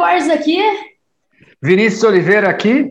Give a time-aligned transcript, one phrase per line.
[0.00, 0.56] Borges aqui.
[1.62, 2.90] Vinícius Oliveira aqui.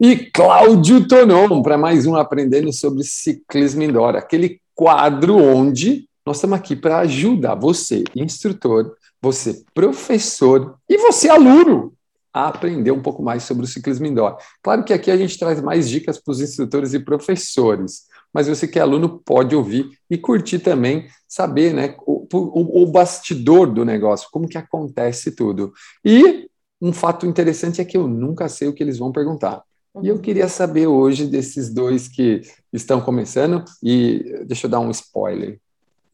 [0.00, 6.58] E Cláudio Tonon para mais um Aprendendo sobre Ciclismo Indoor, aquele quadro onde nós estamos
[6.58, 11.94] aqui para ajudar você, instrutor, você, professor e você, aluno,
[12.34, 14.36] a aprender um pouco mais sobre o ciclismo indoor.
[14.60, 18.02] Claro que aqui a gente traz mais dicas para os instrutores e professores,
[18.36, 22.86] mas você que é aluno pode ouvir e curtir também, saber né, o, o, o
[22.86, 25.72] bastidor do negócio, como que acontece tudo.
[26.04, 26.46] E
[26.78, 29.62] um fato interessante é que eu nunca sei o que eles vão perguntar.
[30.02, 34.90] E eu queria saber hoje desses dois que estão começando, e deixa eu dar um
[34.90, 35.58] spoiler.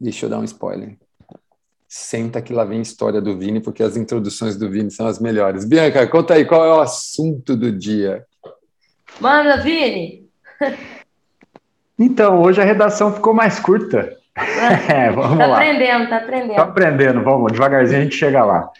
[0.00, 0.96] Deixa eu dar um spoiler.
[1.88, 5.18] Senta que lá vem a história do Vini, porque as introduções do Vini são as
[5.18, 5.64] melhores.
[5.64, 8.24] Bianca, conta aí qual é o assunto do dia.
[9.20, 10.30] Manda, Vini!
[12.02, 14.16] Então, hoje a redação ficou mais curta.
[14.88, 15.56] É, vamos tá lá.
[15.56, 16.56] aprendendo, tá aprendendo.
[16.56, 18.70] Tá aprendendo, vamos, devagarzinho a gente chega lá.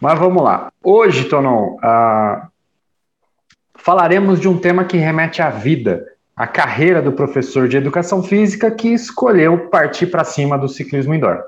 [0.00, 0.70] Mas vamos lá.
[0.82, 2.46] Hoje, Tonon, uh,
[3.74, 8.70] falaremos de um tema que remete à vida, a carreira do professor de educação física
[8.70, 11.42] que escolheu partir para cima do ciclismo indoor.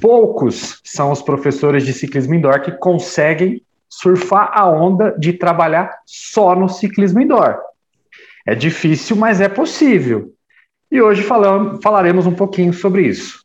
[0.00, 6.56] Poucos são os professores de ciclismo indoor que conseguem surfar a onda de trabalhar só
[6.56, 7.58] no ciclismo indoor.
[8.46, 10.32] É difícil, mas é possível.
[10.90, 13.44] E hoje falamos, falaremos um pouquinho sobre isso.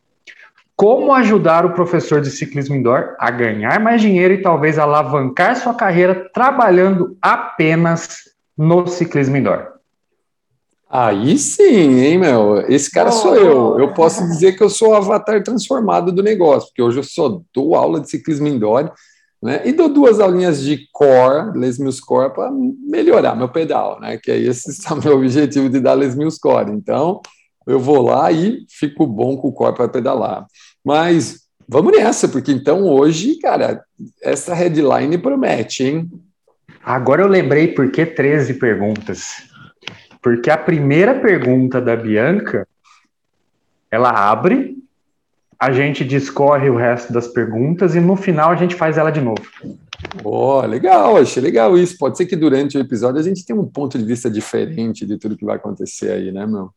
[0.76, 5.74] Como ajudar o professor de ciclismo indoor a ganhar mais dinheiro e talvez alavancar sua
[5.74, 8.20] carreira trabalhando apenas
[8.58, 9.68] no ciclismo indoor?
[10.90, 12.66] Aí sim, hein, meu?
[12.68, 13.80] Esse cara oh, sou eu.
[13.80, 17.42] Eu posso dizer que eu sou o avatar transformado do negócio, porque hoje eu só
[17.54, 18.92] dou aula de ciclismo indoor
[19.42, 19.62] né?
[19.66, 24.18] E dou duas aulinhas de core, Les Mills Core, para melhorar meu pedal, né?
[24.18, 26.72] Que é esse é o meu objetivo de dar Les Mills Core.
[26.72, 27.22] Então,
[27.66, 30.46] eu vou lá e fico bom com o core para pedalar.
[30.86, 33.84] Mas vamos nessa, porque então hoje, cara,
[34.22, 36.12] essa headline promete, hein?
[36.84, 39.44] Agora eu lembrei por que 13 perguntas.
[40.22, 42.68] Porque a primeira pergunta da Bianca,
[43.90, 44.81] ela abre
[45.62, 49.22] a gente discorre o resto das perguntas e no final a gente faz ela de
[49.22, 49.44] novo.
[50.24, 52.00] Oh, legal, achei legal isso.
[52.00, 55.20] Pode ser que durante o episódio a gente tenha um ponto de vista diferente de
[55.20, 56.72] tudo que vai acontecer aí, né, meu?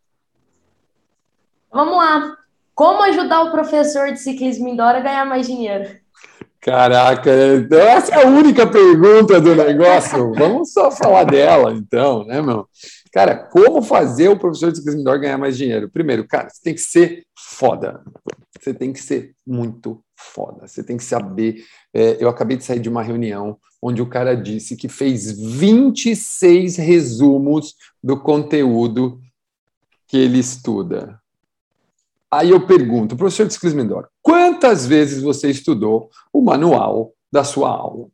[1.73, 2.37] Vamos lá.
[2.75, 5.89] Como ajudar o professor de ciclismo indoor a ganhar mais dinheiro?
[6.61, 10.34] Caraca, essa é a única pergunta do negócio.
[10.34, 12.69] Vamos só falar dela, então, né, meu?
[13.14, 15.88] Cara, como fazer o professor de ciclismo indoor ganhar mais dinheiro?
[15.88, 18.02] Primeiro, cara, você tem que ser foda.
[18.58, 20.66] Você tem que ser muito foda.
[20.66, 21.64] Você tem que saber.
[21.94, 26.76] É, eu acabei de sair de uma reunião onde o cara disse que fez 26
[26.76, 29.20] resumos do conteúdo
[30.08, 31.20] que ele estuda.
[32.28, 37.69] Aí eu pergunto, professor de ciclismo indoor, quantas vezes você estudou o manual da sua
[37.69, 38.08] aula?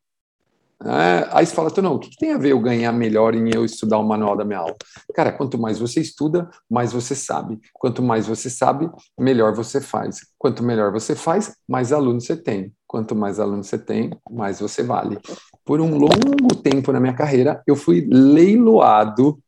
[0.83, 3.51] É, aí você fala, não, o que, que, tem a ver eu ganhar melhor em
[3.55, 4.75] eu estudar o manual da minha aula?
[5.15, 7.61] Cara, quanto mais você estuda, mais você sabe.
[7.75, 10.21] Quanto mais você sabe, melhor você faz.
[10.39, 12.73] Quanto melhor você faz, mais alunos você tem.
[12.87, 15.19] Quanto mais alunos você tem, mais você vale.
[15.67, 19.39] Por um longo tempo na minha carreira, eu fui leiloado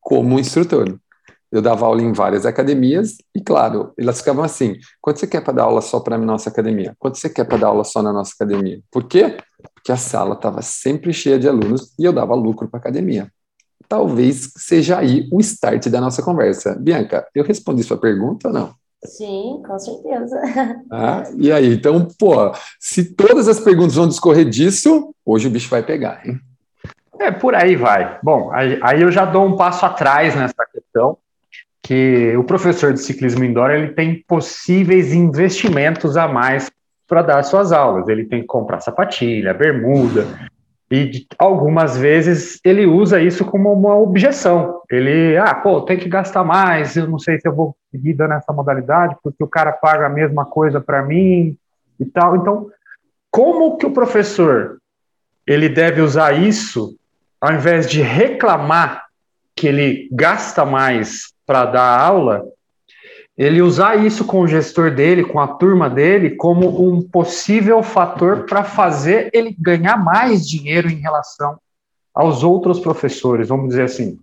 [0.00, 0.98] como instrutor.
[1.52, 5.52] Eu dava aula em várias academias e, claro, elas ficavam assim: quanto você quer para
[5.52, 6.96] dar aula só para a nossa academia?
[6.98, 8.80] Quanto você quer para dar aula só na nossa academia?
[8.90, 9.36] Por quê?
[9.74, 13.30] Porque a sala estava sempre cheia de alunos e eu dava lucro para a academia.
[13.86, 16.74] Talvez seja aí o start da nossa conversa.
[16.80, 18.74] Bianca, eu respondi sua pergunta ou não?
[19.04, 20.40] Sim, com certeza.
[20.90, 25.68] Ah, e aí, então, pô, se todas as perguntas vão discorrer disso, hoje o bicho
[25.68, 26.38] vai pegar, hein?
[27.18, 28.18] É, por aí vai.
[28.22, 31.18] Bom, aí, aí eu já dou um passo atrás nessa questão
[31.82, 36.70] que o professor de ciclismo indoor ele tem possíveis investimentos a mais
[37.08, 38.08] para dar suas aulas.
[38.08, 40.26] Ele tem que comprar sapatilha, bermuda,
[40.90, 44.82] e algumas vezes ele usa isso como uma objeção.
[44.90, 48.34] Ele, ah, pô, tem que gastar mais, eu não sei se eu vou seguir dando
[48.34, 51.56] essa modalidade, porque o cara paga a mesma coisa para mim
[51.98, 52.36] e tal.
[52.36, 52.70] Então,
[53.30, 54.76] como que o professor
[55.46, 56.94] ele deve usar isso
[57.40, 59.06] ao invés de reclamar
[59.56, 62.44] que ele gasta mais para dar aula,
[63.36, 68.44] ele usar isso com o gestor dele, com a turma dele, como um possível fator
[68.44, 71.58] para fazer ele ganhar mais dinheiro em relação
[72.14, 74.18] aos outros professores, vamos dizer assim.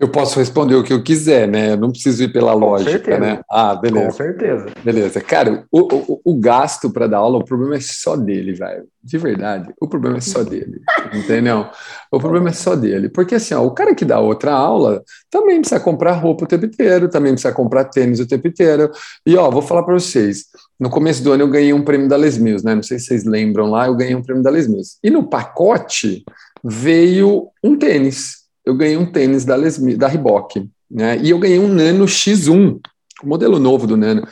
[0.00, 1.72] Eu posso responder o que eu quiser, né?
[1.72, 3.20] Eu não preciso ir pela lógica, certeza.
[3.20, 3.40] né?
[3.48, 4.06] Ah, beleza.
[4.06, 4.66] Com certeza.
[4.82, 5.20] Beleza.
[5.20, 8.84] Cara, o, o, o gasto para dar aula, o problema é só dele, velho.
[9.04, 9.72] De verdade.
[9.80, 10.80] O problema é só dele.
[11.14, 11.66] entendeu?
[12.10, 13.08] O problema é só dele.
[13.10, 16.66] Porque assim, ó, o cara que dá outra aula também precisa comprar roupa o tempo
[16.66, 18.90] inteiro, também precisa comprar tênis o tempo inteiro.
[19.24, 20.46] E ó, vou falar para vocês.
[20.80, 22.74] No começo do ano eu ganhei um prêmio da Les Mills, né?
[22.74, 24.96] Não sei se vocês lembram lá, eu ganhei um prêmio da Les Mills.
[25.04, 26.24] E no pacote
[26.64, 31.18] veio um tênis eu ganhei um tênis da, Lesmi, da Reebok, né?
[31.18, 32.80] E eu ganhei um Nano X1,
[33.22, 34.26] o modelo novo do Nano.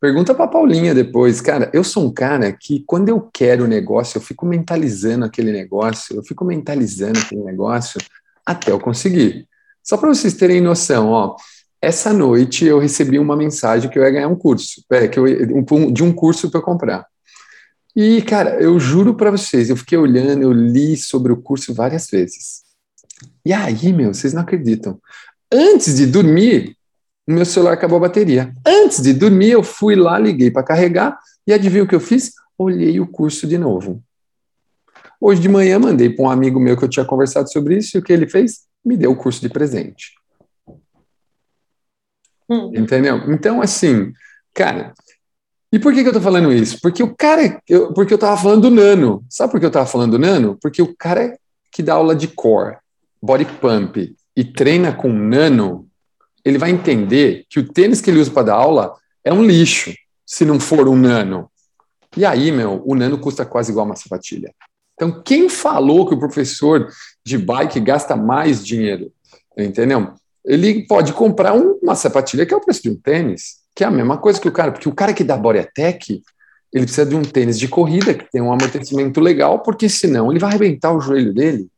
[0.00, 1.70] Pergunta para Paulinha depois, cara.
[1.72, 6.16] Eu sou um cara que quando eu quero o negócio, eu fico mentalizando aquele negócio,
[6.16, 8.00] eu fico mentalizando aquele negócio
[8.44, 9.48] até eu conseguir.
[9.82, 11.36] Só para vocês terem noção, ó,
[11.80, 15.26] essa noite eu recebi uma mensagem que eu ia ganhar um curso, que eu,
[15.92, 17.06] de um curso para comprar.
[17.94, 22.08] E, cara, eu juro para vocês, eu fiquei olhando, eu li sobre o curso várias
[22.08, 22.63] vezes.
[23.44, 24.98] E aí, meu, vocês não acreditam.
[25.52, 26.76] Antes de dormir,
[27.26, 28.52] o meu celular acabou a bateria.
[28.66, 32.32] Antes de dormir, eu fui lá, liguei para carregar e adivinha o que eu fiz?
[32.58, 34.02] Olhei o curso de novo.
[35.20, 38.00] Hoje de manhã mandei para um amigo meu que eu tinha conversado sobre isso e
[38.00, 38.64] o que ele fez?
[38.84, 40.12] Me deu o curso de presente.
[42.48, 42.70] Hum.
[42.74, 43.16] Entendeu?
[43.32, 44.12] Então, assim,
[44.52, 44.92] cara,
[45.72, 46.78] e por que, que eu tô falando isso?
[46.80, 49.24] Porque o cara, eu, porque eu tava falando do nano.
[49.28, 50.58] Sabe por que eu tava falando do nano?
[50.60, 51.38] Porque o cara
[51.72, 52.76] que dá aula de core,
[53.24, 55.88] body pump e treina com nano,
[56.44, 58.94] ele vai entender que o tênis que ele usa para dar aula
[59.24, 59.94] é um lixo,
[60.26, 61.50] se não for um nano.
[62.16, 64.52] E aí, meu, o nano custa quase igual uma sapatilha.
[64.94, 66.88] Então, quem falou que o professor
[67.24, 69.10] de bike gasta mais dinheiro?
[69.56, 70.12] Entendeu?
[70.44, 73.90] Ele pode comprar uma sapatilha que é o preço de um tênis, que é a
[73.90, 76.22] mesma coisa que o cara, porque o cara que dá Boreatec,
[76.72, 80.38] ele precisa de um tênis de corrida que tem um amortecimento legal, porque senão ele
[80.38, 81.68] vai arrebentar o joelho dele.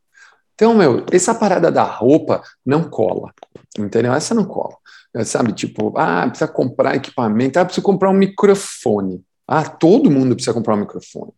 [0.57, 3.31] Então, meu, essa parada da roupa não cola,
[3.79, 4.15] entendeu?
[4.15, 4.75] Essa não cola.
[5.15, 9.23] É, sabe, tipo, ah, precisa comprar equipamento, ah, precisa comprar um microfone.
[9.47, 11.33] Ah, todo mundo precisa comprar um microfone.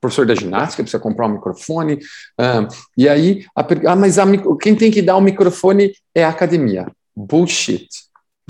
[0.00, 2.00] Professor da ginástica precisa comprar um microfone.
[2.36, 2.66] Ah,
[2.98, 4.24] e aí, a, ah, mas a,
[4.60, 6.86] quem tem que dar o um microfone é a academia.
[7.14, 7.88] Bullshit.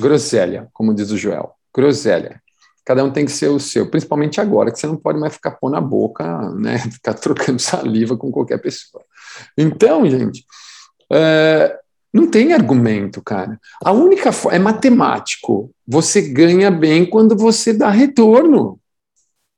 [0.00, 1.52] Groselha, como diz o Joel.
[1.72, 2.42] Groselha.
[2.84, 5.52] Cada um tem que ser o seu, principalmente agora, que você não pode mais ficar
[5.52, 6.78] pôr na boca, né?
[6.92, 9.02] Ficar trocando saliva com qualquer pessoa.
[9.56, 10.44] Então, gente,
[11.10, 11.78] é,
[12.12, 13.58] não tem argumento, cara.
[13.82, 15.70] A única é matemático.
[15.86, 18.78] Você ganha bem quando você dá retorno.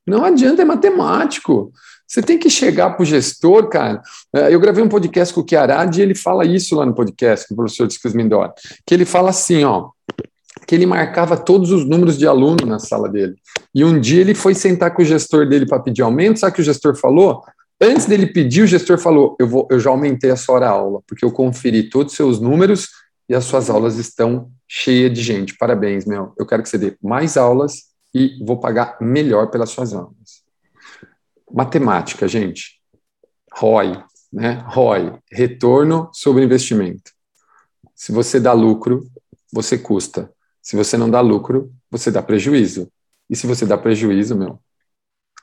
[0.07, 1.71] Não adianta, é matemático.
[2.07, 4.01] Você tem que chegar para o gestor, cara.
[4.33, 7.45] É, eu gravei um podcast com o Chiarad e ele fala isso lá no podcast,
[7.47, 8.53] com o professor Discos Mindor,
[8.85, 9.89] que ele fala assim, ó,
[10.67, 13.35] que ele marcava todos os números de aluno na sala dele.
[13.73, 16.55] E um dia ele foi sentar com o gestor dele para pedir aumento, sabe o
[16.55, 17.41] que o gestor falou?
[17.79, 21.01] Antes dele pedir, o gestor falou: eu, vou, eu já aumentei a sua hora aula,
[21.07, 22.89] porque eu conferi todos os seus números
[23.29, 25.55] e as suas aulas estão cheias de gente.
[25.57, 26.33] Parabéns, meu.
[26.37, 27.83] Eu quero que você dê mais aulas
[28.13, 30.43] e vou pagar melhor pelas suas aulas.
[31.49, 32.81] Matemática, gente.
[33.53, 34.03] ROI,
[34.33, 34.63] né?
[34.67, 37.11] ROI, retorno sobre investimento.
[37.95, 39.07] Se você dá lucro,
[39.53, 40.29] você custa.
[40.67, 42.91] Se você não dá lucro, você dá prejuízo.
[43.29, 44.59] E se você dá prejuízo, meu,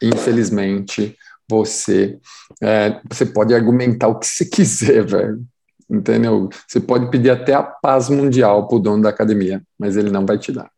[0.02, 1.16] infelizmente,
[1.48, 2.20] você,
[2.62, 5.42] é, você pode argumentar o que você quiser, velho.
[5.88, 6.50] Entendeu?
[6.68, 10.26] Você pode pedir até a paz mundial para o dono da academia, mas ele não
[10.26, 10.70] vai te dar.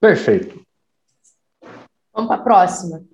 [0.00, 0.58] Perfeito.
[2.10, 3.04] Vamos para a próxima.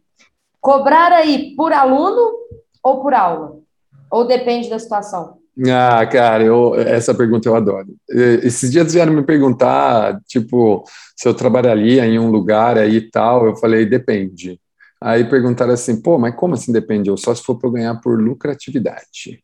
[0.61, 2.39] Cobrar aí por aluno
[2.81, 3.61] ou por aula?
[4.09, 5.42] Ou depende da situação?
[5.71, 7.95] Ah, cara, eu, essa pergunta eu adoro.
[8.09, 13.47] Esses dias vieram me perguntar, tipo, se eu trabalharia em um lugar aí e tal.
[13.47, 14.59] Eu falei, depende.
[15.01, 17.11] Aí perguntaram assim, pô, mas como assim depende?
[17.11, 19.43] Eu só se for para ganhar por lucratividade.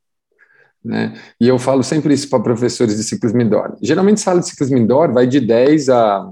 [0.83, 1.15] Né?
[1.41, 3.77] E eu falo sempre isso para professores de ciclismo indoor.
[3.83, 6.31] Geralmente, sala de ciclismo indoor vai de 10 a,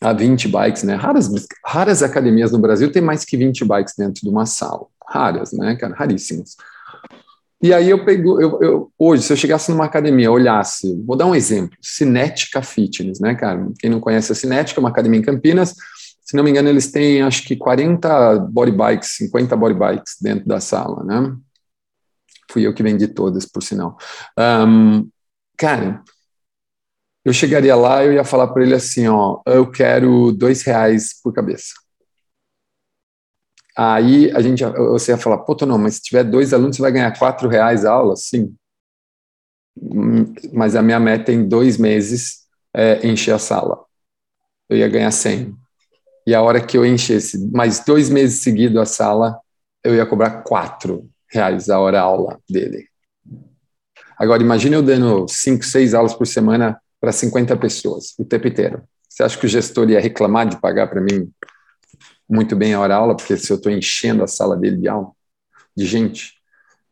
[0.00, 0.94] a 20 bikes, né?
[0.94, 1.28] Raras,
[1.66, 4.86] raras academias no Brasil têm mais que 20 bikes dentro de uma sala.
[5.06, 5.94] Raras, né, cara?
[5.94, 6.56] Raríssimas.
[7.62, 11.26] E aí eu pego, eu, eu, hoje, se eu chegasse numa academia, olhasse, vou dar
[11.26, 13.70] um exemplo, Cinética Fitness, né, cara?
[13.78, 15.74] Quem não conhece a Cinética, é uma academia em Campinas,
[16.24, 20.46] se não me engano, eles têm acho que 40 body bikes, 50 body bikes dentro
[20.46, 21.36] da sala, né?
[22.50, 23.96] Fui eu que vendi todas, por sinal.
[24.38, 25.08] Um,
[25.56, 26.02] cara,
[27.24, 31.32] eu chegaria lá eu ia falar para ele assim, ó, eu quero dois reais por
[31.32, 31.74] cabeça.
[33.76, 36.92] Aí a gente, você ia falar, pô, não, mas se tiver dois alunos, você vai
[36.92, 38.16] ganhar quatro reais a aula?
[38.16, 38.54] Sim.
[40.52, 42.42] Mas a minha meta em dois meses
[42.74, 43.84] é encher a sala.
[44.68, 45.54] Eu ia ganhar 100.
[46.26, 49.38] E a hora que eu enchesse mais dois meses seguidos a sala,
[49.82, 52.86] eu ia cobrar quatro reais a hora aula dele.
[54.18, 58.82] Agora, imagine eu dando 5, 6 aulas por semana para 50 pessoas o tempo inteiro.
[59.08, 61.30] Você acha que o gestor ia reclamar de pagar para mim
[62.32, 65.10] muito bem a hora aula, porque se eu estou enchendo a sala dele de aula,
[65.76, 66.32] de gente?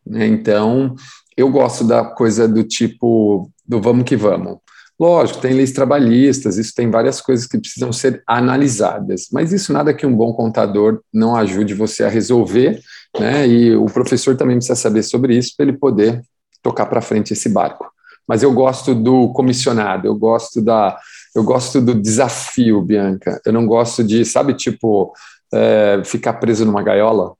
[0.06, 0.26] Né?
[0.26, 0.94] Então,
[1.36, 4.58] eu gosto da coisa do tipo do vamos que vamos.
[4.98, 9.94] Lógico, tem leis trabalhistas, isso tem várias coisas que precisam ser analisadas, mas isso nada
[9.94, 12.78] que um bom contador não ajude você a resolver,
[13.18, 13.48] né?
[13.48, 16.20] E o professor também precisa saber sobre isso para ele poder
[16.62, 17.90] tocar para frente esse barco.
[18.28, 20.98] Mas eu gosto do comissionado, eu gosto da,
[21.34, 23.40] eu gosto do desafio, Bianca.
[23.44, 25.12] Eu não gosto de, sabe, tipo,
[25.52, 27.34] é, ficar preso numa gaiola.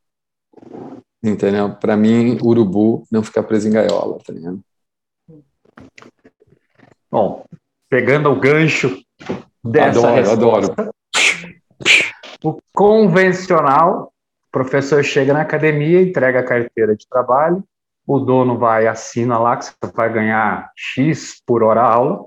[1.22, 1.74] Entendeu?
[1.74, 4.60] Para mim, urubu não fica preso em gaiola, tá ligado?
[7.10, 7.44] Bom,
[7.88, 9.02] pegando o gancho
[9.62, 10.94] dessa adoro, resposta, adoro.
[12.42, 14.12] o convencional,
[14.48, 17.64] o professor chega na academia, entrega a carteira de trabalho,
[18.06, 22.26] o dono vai assina lá que você vai ganhar X por hora aula,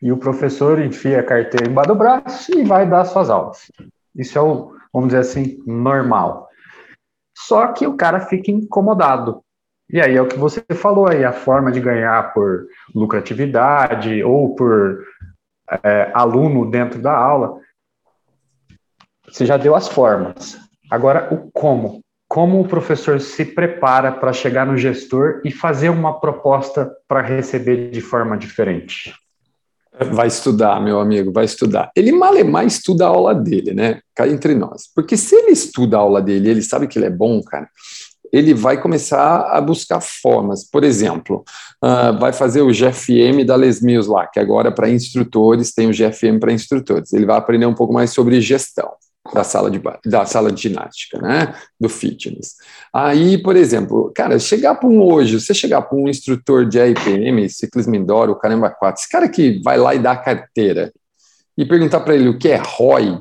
[0.00, 3.70] e o professor enfia a carteira embaixo do braço e vai dar suas aulas.
[4.14, 6.48] Isso é o, vamos dizer assim, normal.
[7.36, 9.42] Só que o cara fica incomodado,
[9.88, 14.54] e aí é o que você falou aí, a forma de ganhar por lucratividade ou
[14.54, 15.04] por
[15.84, 17.60] é, aluno dentro da aula.
[19.28, 20.58] Você já deu as formas.
[20.90, 22.00] Agora, o como.
[22.28, 27.90] Como o professor se prepara para chegar no gestor e fazer uma proposta para receber
[27.90, 29.14] de forma diferente?
[30.12, 31.90] Vai estudar, meu amigo, vai estudar.
[31.96, 34.00] Ele malemar estuda a aula dele, né?
[34.14, 34.82] Cá entre nós.
[34.94, 37.68] Porque se ele estuda a aula dele, ele sabe que ele é bom, cara,
[38.32, 40.68] ele vai começar a buscar formas.
[40.68, 41.44] Por exemplo,
[41.82, 45.92] uh, vai fazer o GFM da Les Mills lá, que agora para instrutores tem o
[45.92, 47.12] GFM para instrutores.
[47.12, 48.90] Ele vai aprender um pouco mais sobre gestão
[49.34, 52.56] da sala de da sala de ginástica, né, do fitness.
[52.92, 57.48] Aí, por exemplo, cara, chegar para um hoje, você chegar para um instrutor de RPM,
[57.48, 60.92] ciclismo indoor, o caramba quatro, esse cara que vai lá e dá a carteira
[61.56, 63.20] e perguntar para ele o que é ROI,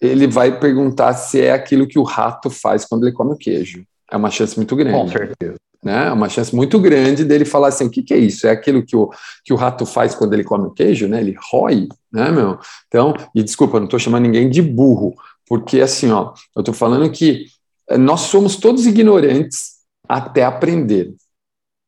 [0.00, 3.84] ele vai perguntar se é aquilo que o rato faz quando ele come o queijo.
[4.10, 4.96] É uma chance muito grande.
[4.96, 5.56] Com certeza.
[5.86, 6.08] Né?
[6.08, 8.44] É uma chance muito grande dele falar assim: o que, que é isso?
[8.44, 9.08] É aquilo que o,
[9.44, 11.20] que o rato faz quando ele come o queijo, né?
[11.20, 12.58] Ele rói, né, meu?
[12.88, 15.14] Então, e desculpa, não estou chamando ninguém de burro,
[15.46, 17.46] porque assim, ó, eu estou falando que
[17.88, 19.76] eh, nós somos todos ignorantes
[20.08, 21.14] até aprender.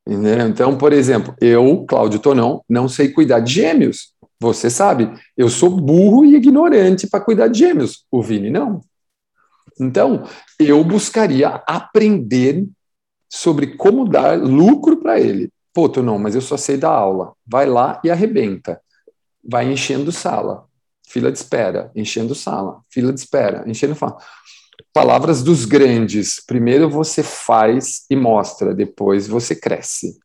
[0.07, 0.47] Entendeu?
[0.47, 4.12] Então, por exemplo, eu, Cláudio Tonão, não sei cuidar de gêmeos.
[4.38, 8.05] Você sabe, eu sou burro e ignorante para cuidar de gêmeos.
[8.12, 8.81] O Vini não.
[9.81, 10.23] Então,
[10.61, 12.64] eu buscaria aprender
[13.29, 15.51] sobre como dar lucro para ele.
[15.73, 17.35] Pô, tu não, mas eu só sei dar aula.
[17.47, 18.81] Vai lá e arrebenta.
[19.45, 20.65] Vai enchendo sala.
[21.07, 22.81] Fila de espera, enchendo sala.
[22.91, 24.17] Fila de espera, enchendo sala.
[24.93, 26.43] Palavras dos grandes.
[26.45, 30.19] Primeiro você faz e mostra, depois você cresce.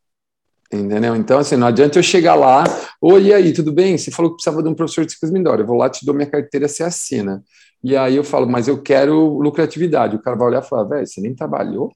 [0.72, 1.16] Entendeu?
[1.16, 2.64] Então, assim, não adianta eu chegar lá,
[3.00, 3.96] oi, e aí, tudo bem?
[3.96, 6.16] Você falou que precisava de um professor de ciclismo Mindoro, eu vou lá, te dou
[6.16, 7.44] minha carteira, você assina.
[7.84, 10.16] E aí eu falo, mas eu quero lucratividade.
[10.16, 11.92] O cara vai olhar e falar, velho, você nem trabalhou?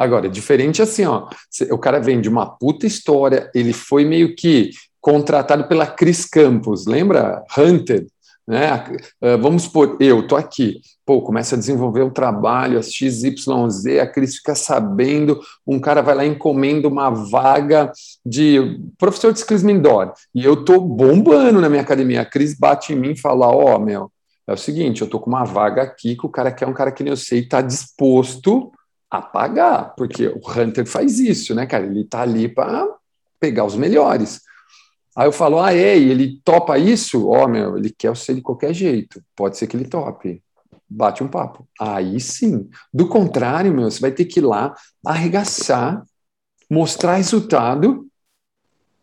[0.00, 1.28] Agora, é diferente assim, ó,
[1.70, 6.86] o cara vem de uma puta história, ele foi meio que contratado pela Cris Campos,
[6.86, 7.44] lembra?
[7.54, 8.06] Hunter,
[8.48, 8.82] né?
[9.20, 14.06] Ah, vamos supor, eu tô aqui, pô, começa a desenvolver um trabalho, a XYZ, a
[14.06, 17.92] Cris fica sabendo, um cara vai lá e encomenda uma vaga
[18.24, 22.94] de professor de ciclismo indoor, e eu tô bombando na minha academia, a Cris bate
[22.94, 24.10] em mim e fala, ó, oh, meu,
[24.46, 26.90] é o seguinte, eu tô com uma vaga aqui que o cara quer um cara
[26.90, 28.72] que nem eu sei, tá disposto
[29.10, 31.84] a pagar, porque o Hunter faz isso, né, cara?
[31.84, 32.86] Ele tá ali para
[33.40, 34.40] pegar os melhores.
[35.16, 37.28] Aí eu falo, ah, é, e ele topa isso?
[37.28, 39.22] Ó, oh, meu, ele quer ser de qualquer jeito.
[39.34, 40.42] Pode ser que ele tope.
[40.88, 41.68] Bate um papo.
[41.80, 42.68] Aí sim.
[42.92, 44.74] Do contrário, meu, você vai ter que ir lá,
[45.04, 46.04] arregaçar,
[46.70, 48.06] mostrar resultado,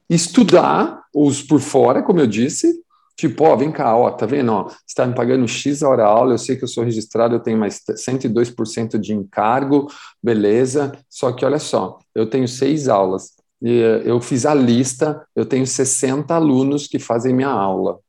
[0.09, 2.81] estudar os por fora, como eu disse.
[3.17, 4.51] Tipo, ó, vem cá, ó, tá vendo?
[4.51, 7.39] Ó, você está me pagando X hora aula, eu sei que eu sou registrado, eu
[7.39, 9.87] tenho mais 102% de encargo,
[10.21, 10.91] beleza.
[11.09, 15.65] Só que olha só, eu tenho seis aulas eh, eu fiz a lista, eu tenho
[15.65, 17.99] 60 alunos que fazem minha aula.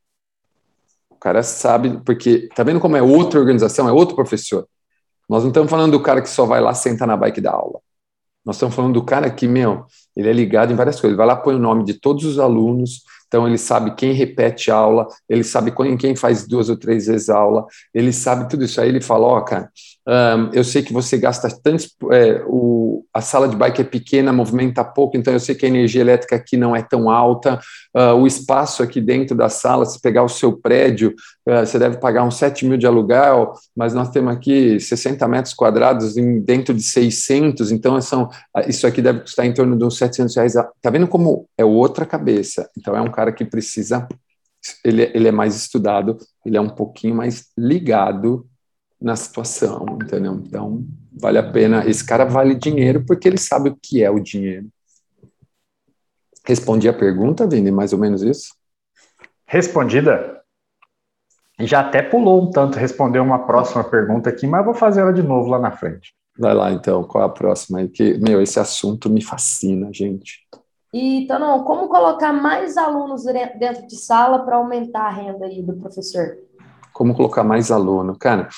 [1.10, 4.68] O cara sabe, porque tá vendo como é outra organização, é outro professor.
[5.28, 7.80] Nós não estamos falando do cara que só vai lá, senta na bike da aula.
[8.44, 9.84] Nós estamos falando do cara que, meu,
[10.16, 11.10] Ele é ligado em várias coisas.
[11.10, 14.70] Ele vai lá, põe o nome de todos os alunos, então ele sabe quem repete
[14.70, 18.80] aula, ele sabe quem faz duas ou três vezes aula, ele sabe tudo isso.
[18.80, 19.70] Aí ele fala, ó, oh, cara,
[20.08, 24.32] um, eu sei que você gasta tantos, é, o, a sala de bike é pequena,
[24.32, 27.60] movimenta pouco, então eu sei que a energia elétrica aqui não é tão alta,
[27.94, 31.14] uh, o espaço aqui dentro da sala, se pegar o seu prédio,
[31.46, 35.52] uh, você deve pagar uns 7 mil de aluguel, mas nós temos aqui 60 metros
[35.52, 38.30] quadrados em, dentro de 600, então são,
[38.66, 40.54] isso aqui deve custar em torno de uns 700 reais.
[40.80, 42.66] Tá vendo como é outra cabeça?
[42.78, 44.08] Então é um cara que precisa,
[44.82, 48.46] ele, ele é mais estudado, ele é um pouquinho mais ligado
[49.00, 50.35] na situação, entendeu?
[50.35, 51.87] Então, vale a pena.
[51.87, 54.69] Esse cara vale dinheiro porque ele sabe o que é o dinheiro.
[56.45, 58.55] Respondi a pergunta, Vini, mais ou menos isso?
[59.47, 60.40] Respondida.
[61.61, 65.23] Já até pulou um tanto, respondeu uma próxima pergunta aqui, mas vou fazer ela de
[65.23, 66.14] novo lá na frente.
[66.38, 67.88] Vai lá, então, qual é a próxima aí?
[67.88, 70.47] Que, meu, esse assunto me fascina, gente.
[70.95, 73.25] E, então, como colocar mais alunos
[73.59, 76.38] dentro de sala para aumentar a renda aí do professor?
[76.99, 78.17] Como colocar mais aluno.
[78.19, 78.49] Cara,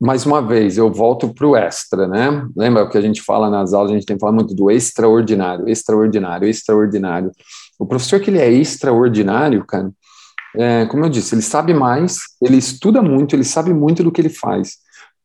[0.00, 2.46] mais uma vez, eu volto para o extra, né?
[2.56, 4.70] Lembra o que a gente fala nas aulas, a gente tem que falar muito do
[4.70, 7.32] extraordinário, extraordinário, extraordinário.
[7.76, 9.90] O professor que ele é extraordinário, cara,
[10.56, 14.20] é, como eu disse, ele sabe mais, ele estuda muito, ele sabe muito do que
[14.20, 14.76] ele faz.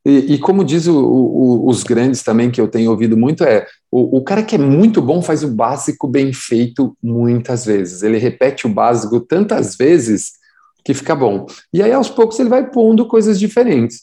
[0.03, 3.67] E, e como diz o, o, os grandes também, que eu tenho ouvido muito, é
[3.91, 8.01] o, o cara que é muito bom faz o básico bem feito muitas vezes.
[8.01, 10.42] Ele repete o básico tantas vezes
[10.83, 11.45] que fica bom.
[11.73, 14.01] E aí, aos poucos, ele vai pondo coisas diferentes.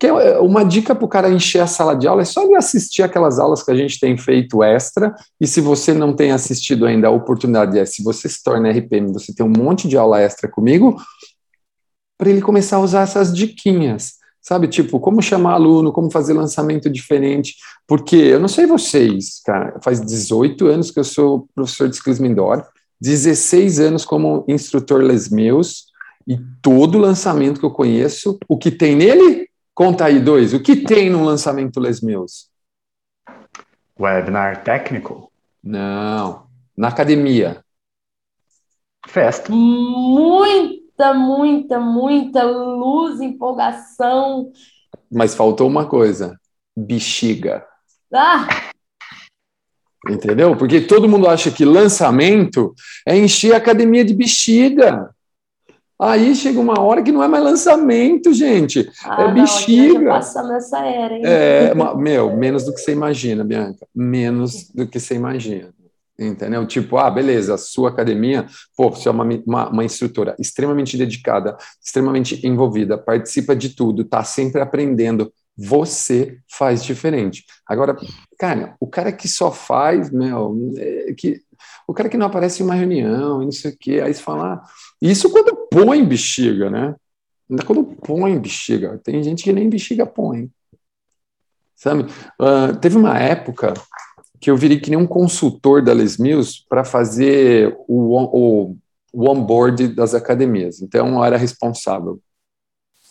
[0.00, 2.56] Que é uma dica para o cara encher a sala de aula é só ele
[2.56, 5.14] assistir aquelas aulas que a gente tem feito extra.
[5.40, 9.12] E se você não tem assistido ainda, a oportunidade é: se você se torna RPM,
[9.12, 10.96] você tem um monte de aula extra comigo,
[12.18, 14.14] para ele começar a usar essas diquinhas.
[14.42, 17.56] Sabe, tipo, como chamar aluno, como fazer lançamento diferente.
[17.86, 22.20] Porque eu não sei vocês, cara, faz 18 anos que eu sou professor de Skills
[22.20, 22.64] Indoor,
[23.00, 25.86] 16 anos como instrutor Les Meus,
[26.26, 29.48] e todo lançamento que eu conheço, o que tem nele?
[29.74, 30.52] Conta aí, dois.
[30.52, 32.48] O que tem no lançamento Les Meus?
[33.98, 35.30] Webinar técnico?
[35.62, 36.46] Não.
[36.76, 37.62] Na academia.
[39.06, 39.52] Festa.
[39.52, 44.50] Muita, muita, muita luz, empolgação.
[45.10, 46.38] Mas faltou uma coisa:
[46.76, 47.64] bexiga.
[48.12, 48.48] Ah!
[50.08, 50.56] Entendeu?
[50.56, 52.74] Porque todo mundo acha que lançamento
[53.06, 55.10] é encher a academia de bexiga.
[55.98, 58.90] Aí chega uma hora que não é mais lançamento, gente.
[59.02, 59.98] Ah, é bexiga.
[59.98, 61.22] Não, passando essa era, hein?
[61.24, 63.86] É, meu, menos do que você imagina, Bianca.
[63.94, 65.72] Menos do que você imagina.
[66.18, 66.66] Entendeu?
[66.66, 71.56] Tipo, ah, beleza, a sua academia, pô, você é uma, uma, uma instrutora extremamente dedicada,
[71.82, 75.32] extremamente envolvida, participa de tudo, tá sempre aprendendo.
[75.58, 77.44] Você faz diferente.
[77.66, 77.96] Agora,
[78.38, 81.40] cara, o cara que só faz, meu, é, que,
[81.86, 84.54] o cara que não aparece em uma reunião, não sei o quê, aí você fala,
[84.54, 84.62] ah,
[85.00, 86.94] isso quando põe bexiga, né?
[87.64, 88.98] Quando põe bexiga.
[89.04, 90.50] Tem gente que nem bexiga põe.
[91.74, 92.04] Sabe?
[92.40, 93.74] Uh, teve uma época
[94.40, 98.76] que eu virei que nem um consultor da Les Mills para fazer o, o,
[99.12, 100.80] o onboard das academias.
[100.80, 102.20] Então, eu era responsável.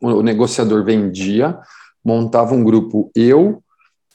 [0.01, 1.57] O negociador vendia,
[2.03, 3.63] montava um grupo, eu,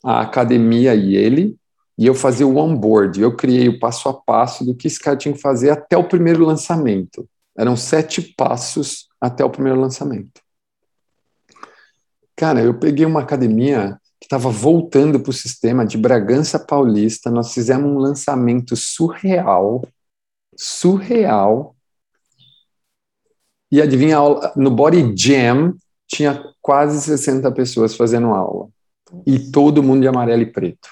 [0.04, 1.56] a academia e ele,
[1.96, 3.20] e eu fazia o onboard.
[3.20, 6.08] Eu criei o passo a passo do que esse cara tinha que fazer até o
[6.08, 7.28] primeiro lançamento.
[7.60, 10.40] Eram sete passos até o primeiro lançamento.
[12.34, 17.30] Cara, eu peguei uma academia que estava voltando para o sistema de Bragança Paulista.
[17.30, 19.86] Nós fizemos um lançamento surreal,
[20.56, 21.76] surreal.
[23.70, 24.16] E adivinha,
[24.56, 25.74] no Body Jam
[26.06, 28.70] tinha quase 60 pessoas fazendo aula.
[29.26, 30.88] E todo mundo de amarelo e preto.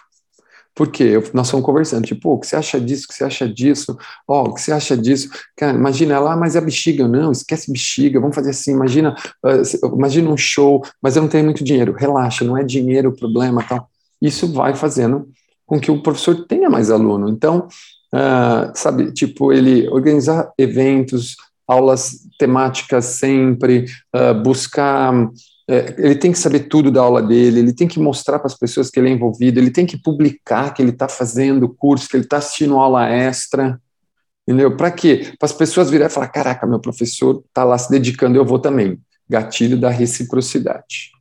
[0.79, 3.99] Porque nós fomos conversando, tipo, o que você acha disso, o que você acha disso,
[4.29, 5.29] ó, oh, o que você acha disso?
[5.57, 10.31] Cara, imagina lá, mas é bexiga, não, esquece bexiga, vamos fazer assim, imagina, uh, imagina
[10.31, 13.91] um show, mas eu não tenho muito dinheiro, relaxa, não é dinheiro o problema, tal.
[14.23, 15.29] Isso vai fazendo
[15.67, 17.29] com que o professor tenha mais aluno.
[17.29, 17.67] Então,
[18.15, 21.35] uh, sabe, tipo, ele organizar eventos,
[21.67, 25.29] aulas temáticas sempre, uh, buscar
[25.69, 28.57] é, ele tem que saber tudo da aula dele, ele tem que mostrar para as
[28.57, 32.17] pessoas que ele é envolvido, ele tem que publicar que ele está fazendo curso, que
[32.17, 33.81] ele está assistindo aula extra,
[34.47, 34.77] entendeu?
[34.77, 35.35] Para quê?
[35.39, 38.59] Para as pessoas virarem e falar: caraca, meu professor está lá se dedicando, eu vou
[38.59, 38.99] também.
[39.29, 41.18] Gatilho da reciprocidade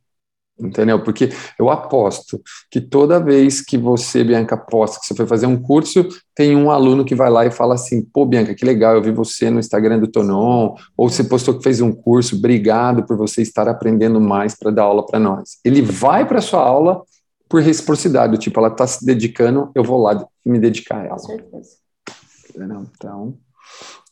[0.60, 1.02] entendeu?
[1.02, 2.40] Porque eu aposto
[2.70, 6.70] que toda vez que você, Bianca, aposta que você foi fazer um curso, tem um
[6.70, 9.58] aluno que vai lá e fala assim, pô, Bianca, que legal, eu vi você no
[9.58, 14.20] Instagram do Tonon, ou você postou que fez um curso, obrigado por você estar aprendendo
[14.20, 15.58] mais para dar aula para nós.
[15.64, 17.02] Ele vai para sua aula
[17.48, 21.16] por reciprocidade, tipo, ela está se dedicando, eu vou lá me dedicar a ela.
[21.16, 21.70] Com certeza.
[22.96, 23.38] Então,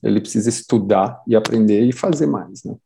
[0.02, 2.76] ele precisa estudar e aprender e fazer mais, né?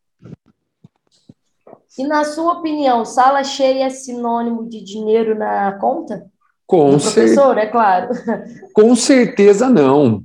[1.99, 6.25] E na sua opinião, sala cheia é sinônimo de dinheiro na conta?
[6.67, 8.09] Com, Do professor, é claro.
[8.73, 10.23] com certeza não.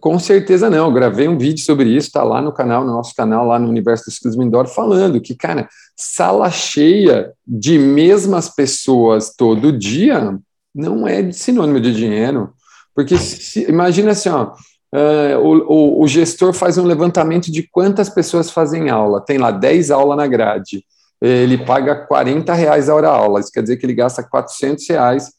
[0.00, 0.86] Com certeza não.
[0.86, 3.68] Eu gravei um vídeo sobre isso, está lá no canal, no nosso canal, lá no
[3.68, 10.36] Universo do Ciclismo Indoor, falando que, cara, sala cheia de mesmas pessoas todo dia
[10.74, 12.52] não é sinônimo de dinheiro.
[12.94, 14.52] Porque se, imagina assim, ó,
[14.94, 19.20] uh, o, o, o, gestor faz um levantamento de quantas pessoas fazem aula.
[19.20, 20.84] Tem lá 10 aulas na grade.
[21.20, 23.40] Ele paga 40 reais a hora aula.
[23.40, 25.32] Isso quer dizer que ele gasta 400 reais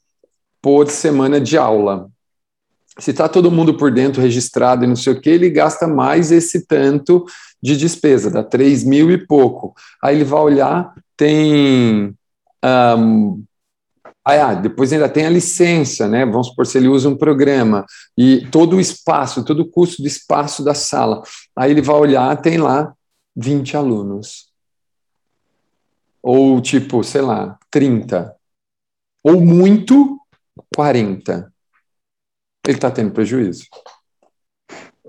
[0.62, 2.10] por semana de aula
[3.00, 6.32] se está todo mundo por dentro registrado e não sei o que, ele gasta mais
[6.32, 7.26] esse tanto
[7.62, 9.74] de despesa, dá 3 mil e pouco.
[10.02, 12.14] Aí ele vai olhar, tem.
[12.64, 13.44] Um,
[14.26, 16.26] ah, depois ainda tem a licença, né?
[16.26, 17.86] Vamos supor, se ele usa um programa
[18.18, 21.22] e todo o espaço, todo o custo do espaço da sala.
[21.56, 22.94] Aí ele vai olhar, tem lá
[23.36, 24.47] 20 alunos.
[26.22, 28.36] Ou tipo, sei lá, 30.
[29.24, 30.20] Ou muito,
[30.76, 31.52] 40
[32.70, 33.66] ele está tendo prejuízo.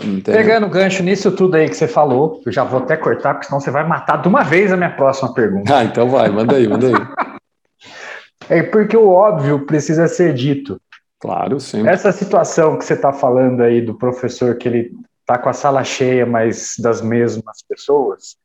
[0.01, 0.41] Entendeu?
[0.41, 3.61] Pegando gancho nisso tudo aí que você falou, eu já vou até cortar, porque senão
[3.61, 5.77] você vai matar de uma vez a minha próxima pergunta.
[5.77, 6.95] Ah, então vai, manda aí, manda aí.
[8.49, 10.81] é porque o óbvio precisa ser dito.
[11.19, 11.87] Claro, sim.
[11.87, 15.83] Essa situação que você está falando aí do professor que ele está com a sala
[15.83, 18.37] cheia, mas das mesmas pessoas,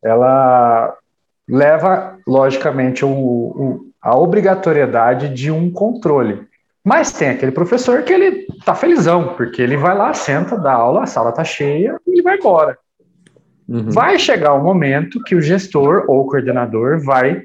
[0.00, 0.96] ela
[1.48, 6.46] leva, logicamente, o, o, a obrigatoriedade de um controle.
[6.84, 11.02] Mas tem aquele professor que ele tá felizão, porque ele vai lá, senta, dá aula,
[11.02, 12.78] a sala tá cheia e ele vai embora.
[13.68, 13.90] Uhum.
[13.90, 17.42] Vai chegar um momento que o gestor ou o coordenador vai,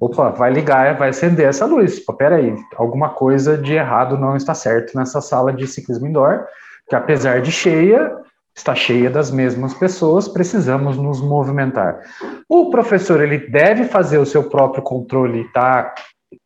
[0.00, 2.00] opa, vai ligar, vai acender essa luz.
[2.00, 6.46] Pô, peraí, alguma coisa de errado não está certo nessa sala de ciclismo indoor,
[6.88, 8.10] que apesar de cheia,
[8.56, 12.00] está cheia das mesmas pessoas, precisamos nos movimentar.
[12.48, 15.94] O professor ele deve fazer o seu próprio controle, tá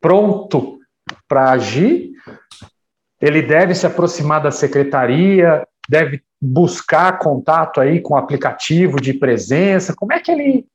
[0.00, 0.78] pronto
[1.28, 2.10] para agir,
[3.20, 9.94] ele deve se aproximar da secretaria, deve buscar contato aí com o aplicativo de presença.
[9.94, 10.66] Como é que ele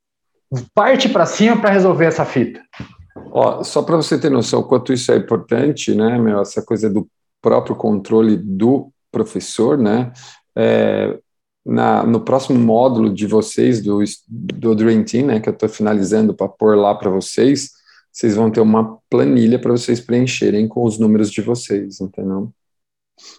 [0.74, 2.62] parte para cima para resolver essa fita?
[3.32, 7.08] Ó, só para você ter noção quanto isso é importante, né, meu, essa coisa do
[7.42, 10.14] próprio controle do professor, né?
[10.56, 11.18] É,
[11.66, 16.34] na, no próximo módulo de vocês do, do Dream Team, né, que eu estou finalizando
[16.34, 17.72] para pôr lá para vocês,
[18.12, 22.52] vocês vão ter uma planilha para vocês preencherem com os números de vocês, entendeu?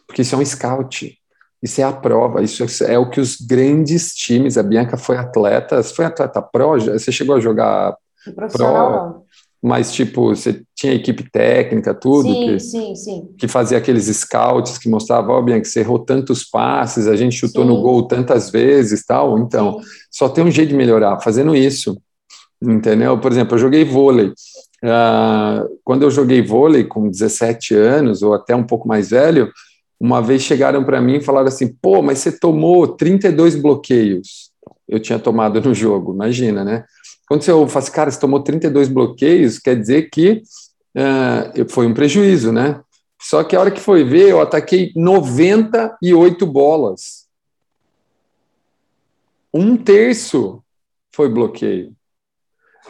[0.07, 1.17] Porque isso é um scout.
[1.63, 5.83] Isso é a prova, isso é o que os grandes times, a Bianca foi atleta,
[5.83, 7.97] foi atleta pro, você chegou a jogar
[8.53, 9.26] pro,
[9.67, 13.29] mas tipo, você tinha equipe técnica, tudo, sim, que, sim, sim.
[13.37, 17.35] que fazia aqueles scouts que mostravam, ó, oh, Bianca, você errou tantos passes, a gente
[17.35, 17.69] chutou sim.
[17.69, 19.89] no gol tantas vezes, tal, então, sim.
[20.09, 22.01] só tem um jeito de melhorar, fazendo isso,
[22.63, 23.19] entendeu?
[23.19, 24.33] Por exemplo, eu joguei vôlei,
[24.85, 29.51] Uh, quando eu joguei vôlei com 17 anos, ou até um pouco mais velho,
[29.99, 34.51] uma vez chegaram para mim e falaram assim: pô, mas você tomou 32 bloqueios.
[34.87, 36.85] Eu tinha tomado no jogo, imagina, né?
[37.27, 40.43] Quando você ouve, assim, cara, você tomou 32 bloqueios, quer dizer que
[40.97, 42.81] uh, foi um prejuízo, né?
[43.21, 47.27] Só que a hora que foi ver, eu ataquei 98 bolas.
[49.53, 50.63] Um terço
[51.13, 51.93] foi bloqueio.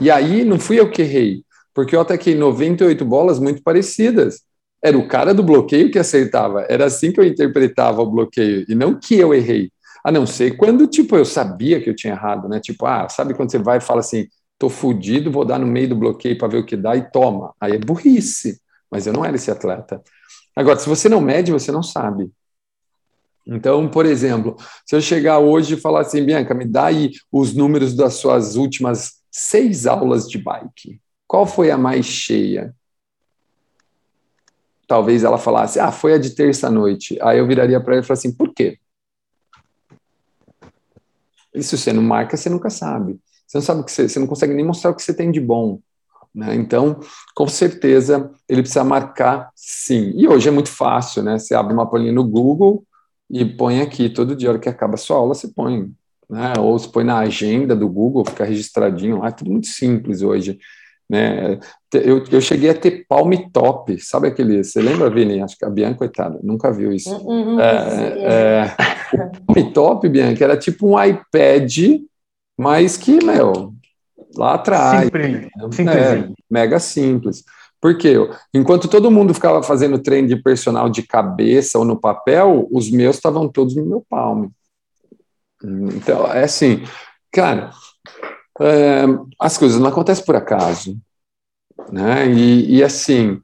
[0.01, 4.43] E aí não fui eu que errei, porque eu ataquei 98 bolas muito parecidas.
[4.83, 6.67] Era o cara do bloqueio que acertava.
[6.69, 9.71] Era assim que eu interpretava o bloqueio, e não que eu errei.
[10.07, 12.61] A não ser quando, tipo, eu sabia que eu tinha errado, né?
[12.61, 15.89] Tipo, ah, sabe quando você vai e fala assim, tô fudido, vou dar no meio
[15.89, 17.53] do bloqueio para ver o que dá e toma.
[17.61, 18.61] Aí é burrice.
[18.89, 20.01] Mas eu não era esse atleta.
[20.55, 22.31] Agora, se você não mede, você não sabe.
[23.45, 27.53] Então, por exemplo, se eu chegar hoje e falar assim, Bianca, me dá aí os
[27.53, 31.01] números das suas últimas seis aulas de bike.
[31.27, 32.73] Qual foi a mais cheia?
[34.87, 37.19] Talvez ela falasse, ah, foi a de terça-noite.
[37.21, 38.79] Aí eu viraria para ela e falaria assim, por quê?
[41.57, 43.19] E se você não marca, você nunca sabe.
[43.47, 45.31] Você não sabe o que você, você não consegue nem mostrar o que você tem
[45.31, 45.81] de bom.
[46.35, 46.55] Né?
[46.55, 47.01] Então,
[47.35, 50.13] com certeza, ele precisa marcar sim.
[50.15, 51.39] E hoje é muito fácil, né?
[51.39, 52.85] Você abre uma planilha no Google
[53.31, 55.91] e põe aqui, todo dia, hora que acaba a sua aula, você põe.
[56.29, 56.53] Né?
[56.59, 60.59] Ou você põe na agenda do Google, fica registradinho lá, é tudo muito simples hoje.
[61.09, 61.59] Né?
[61.95, 64.63] Eu, eu cheguei a ter palme top, sabe aquele?
[64.63, 65.41] Você lembra, Vini?
[65.41, 67.17] Acho que a Bianca, coitada, nunca viu isso.
[67.17, 67.67] Uhum, é,
[68.19, 68.77] é,
[69.49, 72.01] o top, Bianca, era tipo um iPad,
[72.57, 73.75] mas que, meu,
[74.37, 75.05] lá atrás.
[75.05, 75.97] Simples, simples.
[75.97, 77.45] É, mega simples.
[77.81, 78.17] Porque
[78.53, 83.17] enquanto todo mundo ficava fazendo treino de personal de cabeça ou no papel, os meus
[83.17, 84.51] estavam todos no meu palme.
[85.63, 86.85] Então, é assim,
[87.31, 87.71] cara,
[88.61, 89.05] é,
[89.39, 90.97] as coisas não acontecem por acaso.
[91.93, 92.29] Né?
[92.29, 93.41] E, e assim,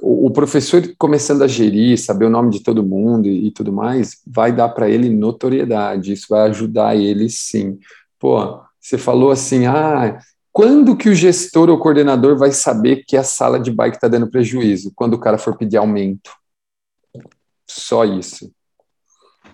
[0.00, 4.20] o, professor começando a gerir, saber o nome de todo mundo e, e tudo mais,
[4.26, 7.78] vai dar para ele notoriedade, isso vai ajudar ele sim.
[8.18, 10.18] Pô, você falou assim, ah,
[10.52, 14.30] quando que o gestor ou coordenador vai saber que a sala de bike está dando
[14.30, 14.92] prejuízo?
[14.94, 16.30] Quando o cara for pedir aumento.
[17.68, 18.52] Só isso.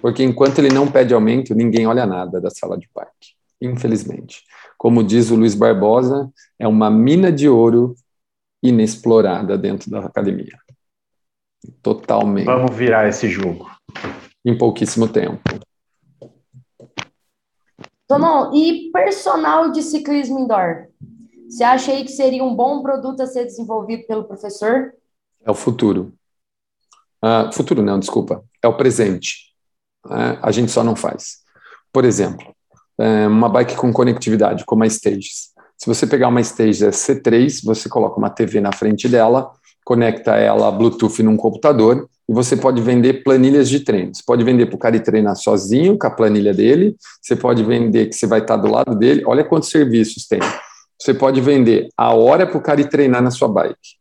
[0.03, 3.35] Porque enquanto ele não pede aumento, ninguém olha nada da sala de bike.
[3.63, 4.43] Infelizmente.
[4.77, 7.95] Como diz o Luiz Barbosa, é uma mina de ouro
[8.63, 10.59] inexplorada dentro da academia.
[11.83, 12.47] Totalmente.
[12.47, 13.71] Vamos virar esse jogo.
[14.45, 15.43] Em pouquíssimo tempo.
[18.09, 20.89] Tonon, e personal de ciclismo indoor?
[21.49, 24.93] Você acha aí que seria um bom produto a ser desenvolvido pelo professor?
[25.45, 26.13] É o futuro.
[27.23, 28.45] Uh, futuro não, desculpa.
[28.63, 29.55] É o presente.
[30.07, 31.39] Uh, a gente só não faz.
[31.93, 32.55] Por exemplo,
[33.01, 35.50] uh, uma bike com conectividade, como a Stages.
[35.83, 39.51] Se você pegar uma Stage C3, você coloca uma TV na frente dela,
[39.83, 44.15] conecta ela Bluetooth num computador e você pode vender planilhas de treino.
[44.15, 47.65] Você pode vender para o cara ir treinar sozinho com a planilha dele, você pode
[47.65, 49.23] vender que você vai estar do lado dele.
[49.25, 50.41] Olha quantos serviços tem.
[51.01, 53.97] Você pode vender a hora para o cara ir treinar na sua bike.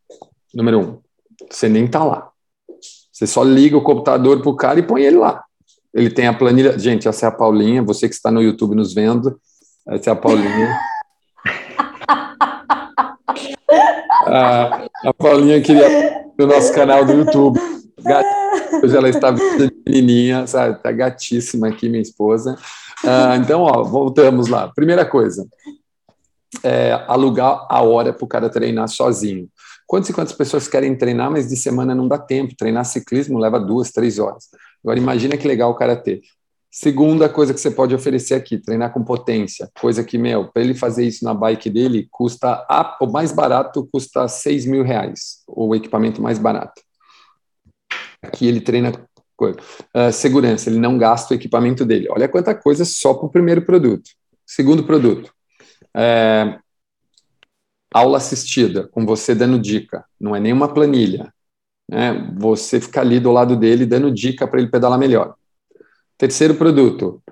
[0.54, 0.98] Número um,
[1.50, 2.28] você nem está lá.
[3.10, 5.46] Você só liga o computador para o cara e põe ele lá.
[5.94, 6.78] Ele tem a planilha.
[6.78, 7.82] Gente, essa é a Paulinha.
[7.84, 9.40] Você que está no YouTube nos vendo,
[9.88, 10.78] essa é a Paulinha.
[14.30, 17.60] a, a Paulinha queria no nosso canal do YouTube.
[18.84, 19.34] Hoje ela está
[19.86, 20.78] menininha, sabe?
[20.78, 22.56] Está gatíssima aqui, minha esposa.
[23.06, 24.68] Ah, então, ó, voltamos lá.
[24.70, 25.48] Primeira coisa,
[26.64, 29.50] é, alugar a hora para o cara treinar sozinho.
[29.88, 32.56] Quantas e quantas pessoas querem treinar, mas de semana não dá tempo.
[32.56, 34.46] Treinar ciclismo leva duas, três horas.
[34.84, 36.22] Agora, imagina que legal o cara ter
[36.72, 39.70] Segunda coisa que você pode oferecer aqui, treinar com potência.
[39.80, 43.88] Coisa que, meu, para ele fazer isso na bike dele, custa, a, o mais barato
[43.92, 46.82] custa 6 mil reais, o equipamento mais barato.
[48.22, 52.08] Aqui ele treina uh, segurança, ele não gasta o equipamento dele.
[52.12, 54.12] Olha quanta coisa só para o primeiro produto.
[54.46, 55.34] Segundo produto,
[55.96, 56.60] é,
[57.92, 61.34] aula assistida, com você dando dica, não é nenhuma planilha.
[61.90, 62.32] Né?
[62.38, 65.36] Você fica ali do lado dele dando dica para ele pedalar melhor.
[66.20, 67.24] Terceiro produto,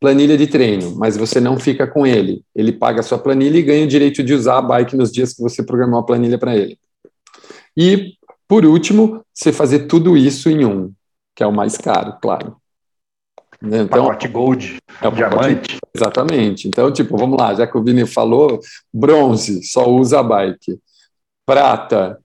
[0.00, 2.42] planilha de treino, mas você não fica com ele.
[2.54, 5.34] Ele paga a sua planilha e ganha o direito de usar a bike nos dias
[5.34, 6.78] que você programou a planilha para ele.
[7.76, 8.14] E,
[8.48, 10.94] por último, você fazer tudo isso em um,
[11.36, 12.56] que é o mais caro, claro.
[13.60, 15.74] Né, então, pacote Gold, é o diamante.
[15.74, 16.68] Pacote, exatamente.
[16.68, 20.80] Então, tipo, vamos lá, já que o Vini falou, bronze, só usa a bike.
[21.44, 22.18] Prata,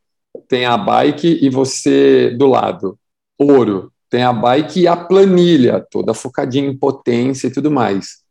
[0.47, 2.97] tem a bike e você do lado.
[3.37, 8.23] Ouro, tem a bike e a planilha, toda focadinha em potência e tudo mais.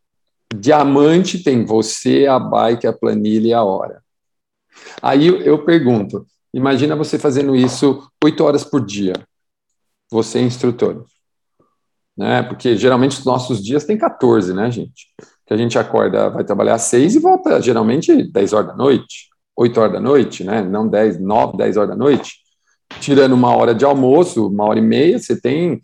[0.55, 4.03] Diamante tem você, a bike, a planilha e a hora.
[5.01, 9.12] Aí eu pergunto: imagina você fazendo isso oito horas por dia,
[10.11, 11.07] você é instrutor.
[12.17, 12.43] Né?
[12.43, 15.07] Porque geralmente os nossos dias tem 14, né, gente?
[15.47, 19.29] Que a gente acorda, vai trabalhar às seis e volta geralmente 10 horas da noite,
[19.57, 20.62] 8 horas da noite, né?
[20.62, 22.47] Não 10, 9, 10 horas da noite
[23.01, 25.81] tirando uma hora de almoço, uma hora e meia, você tem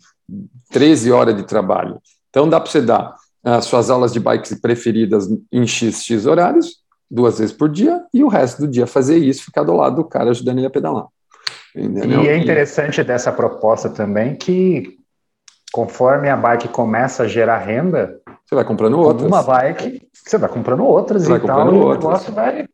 [0.71, 1.99] 13 horas de trabalho.
[2.29, 6.83] Então dá para você dar as suas aulas de bikes preferidas em X, X horários,
[7.09, 10.03] duas vezes por dia, e o resto do dia fazer isso, ficar do lado do
[10.03, 11.05] cara ajudando ele a pedalar.
[11.75, 12.23] Entendeu?
[12.23, 14.97] E é interessante dessa proposta também que
[15.71, 19.27] conforme a bike começa a gerar renda, você vai comprando outras.
[19.27, 22.67] Uma bike, você vai comprando outras você e vai tal, e o negócio vai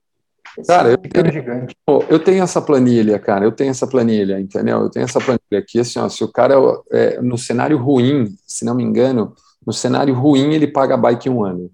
[0.67, 1.75] Cara, eu tenho, gigante.
[2.09, 4.81] eu tenho essa planilha, cara, eu tenho essa planilha, entendeu?
[4.81, 6.55] Eu tenho essa planilha aqui, assim, ó, se o cara,
[6.91, 9.33] é, no cenário ruim, se não me engano,
[9.65, 11.71] no cenário ruim ele paga a bike um ano.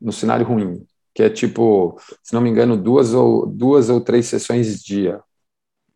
[0.00, 4.26] No cenário ruim, que é tipo, se não me engano, duas ou, duas ou três
[4.26, 5.20] sessões dia,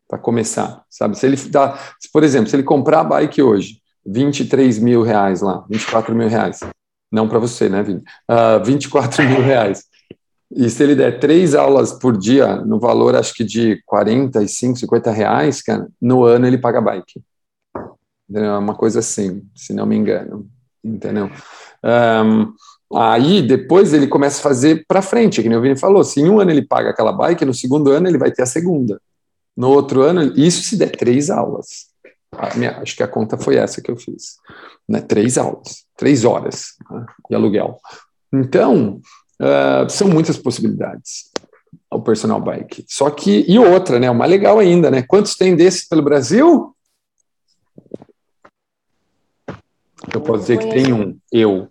[0.07, 1.17] para começar, sabe?
[1.17, 1.77] Se ele dá,
[2.13, 6.59] por exemplo, se ele comprar a bike hoje, 23 mil reais lá, 24 mil reais,
[7.11, 7.99] não para você, né, Vini?
[7.99, 9.85] Uh, ah, 24 mil reais.
[10.51, 15.11] E se ele der três aulas por dia, no valor acho que de 45, 50
[15.11, 17.21] reais, cara, no ano ele paga bike.
[18.33, 20.47] É uma coisa assim, se não me engano.
[20.83, 21.29] Entendeu?
[21.83, 22.53] Um,
[22.95, 26.03] aí depois ele começa a fazer para frente, que nem o Vini falou.
[26.03, 28.47] Se em um ano ele paga aquela bike, no segundo ano ele vai ter a
[28.47, 29.01] segunda.
[29.57, 31.87] No outro ano, isso se der três aulas.
[32.55, 34.35] Minha, acho que a conta foi essa que eu fiz.
[34.87, 35.01] Né?
[35.01, 37.05] Três aulas, três horas né?
[37.29, 37.77] de aluguel.
[38.33, 38.99] Então,
[39.41, 41.31] Uh, são muitas possibilidades.
[41.91, 42.85] o personal bike.
[42.87, 44.09] Só que, e outra, né?
[44.09, 45.01] Uma legal ainda, né?
[45.01, 46.75] Quantos tem desses pelo Brasil?
[50.13, 51.69] Eu posso dizer que tem um, eu.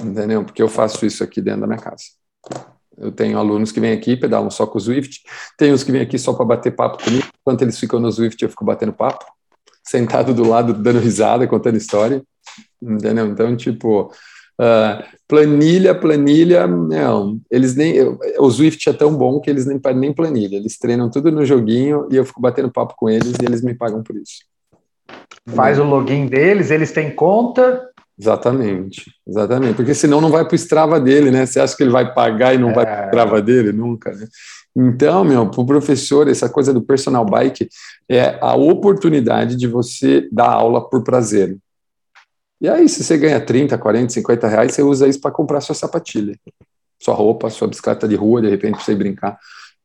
[0.00, 0.44] Entendeu?
[0.44, 2.04] Porque eu faço isso aqui dentro da minha casa.
[2.96, 5.22] Eu tenho alunos que vêm aqui, pedalam só com o Swift,
[5.56, 7.26] tem os que vêm aqui só para bater papo comigo.
[7.40, 9.24] Enquanto eles ficam no Swift, eu fico batendo papo,
[9.84, 12.22] sentado do lado, dando risada, contando história.
[12.82, 13.26] Entendeu?
[13.26, 14.12] Então, tipo,
[14.60, 17.40] uh, planilha, planilha, não.
[17.50, 17.94] Eles nem.
[18.38, 20.56] O Swift é tão bom que eles nem nem planilha.
[20.56, 23.74] Eles treinam tudo no joguinho e eu fico batendo papo com eles e eles me
[23.74, 24.44] pagam por isso.
[25.48, 27.88] Faz o login deles, eles têm conta,
[28.20, 29.74] Exatamente, exatamente.
[29.74, 31.46] Porque senão não vai para o Strava dele, né?
[31.46, 32.74] Você acha que ele vai pagar e não é...
[32.74, 33.70] vai para o Strava dele?
[33.70, 34.26] Nunca, né?
[34.76, 37.68] Então, meu, para o professor, essa coisa do personal bike
[38.08, 41.56] é a oportunidade de você dar aula por prazer.
[42.60, 45.74] E aí, se você ganha 30, 40, 50 reais, você usa isso para comprar sua
[45.74, 46.36] sapatilha,
[47.00, 49.38] sua roupa, sua bicicleta de rua, de repente, para você brincar.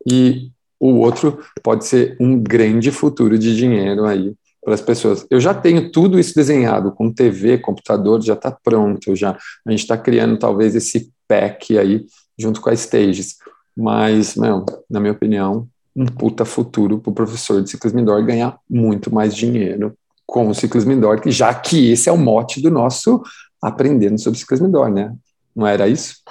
[0.10, 4.34] E o outro pode ser um grande futuro de dinheiro aí
[4.64, 5.26] para as pessoas.
[5.30, 9.38] Eu já tenho tudo isso desenhado com TV, computador, já está pronto, já.
[9.66, 12.06] A gente está criando talvez esse pack aí
[12.38, 13.38] junto com a Stages.
[13.76, 18.58] Mas, meu, na minha opinião, um puta futuro para o professor de ciclismo indoor ganhar
[18.70, 23.22] muito mais dinheiro com o ciclismo indoor, já que esse é o mote do nosso
[23.62, 25.14] aprendendo sobre ciclismo indoor, né?
[25.56, 26.24] Não era isso?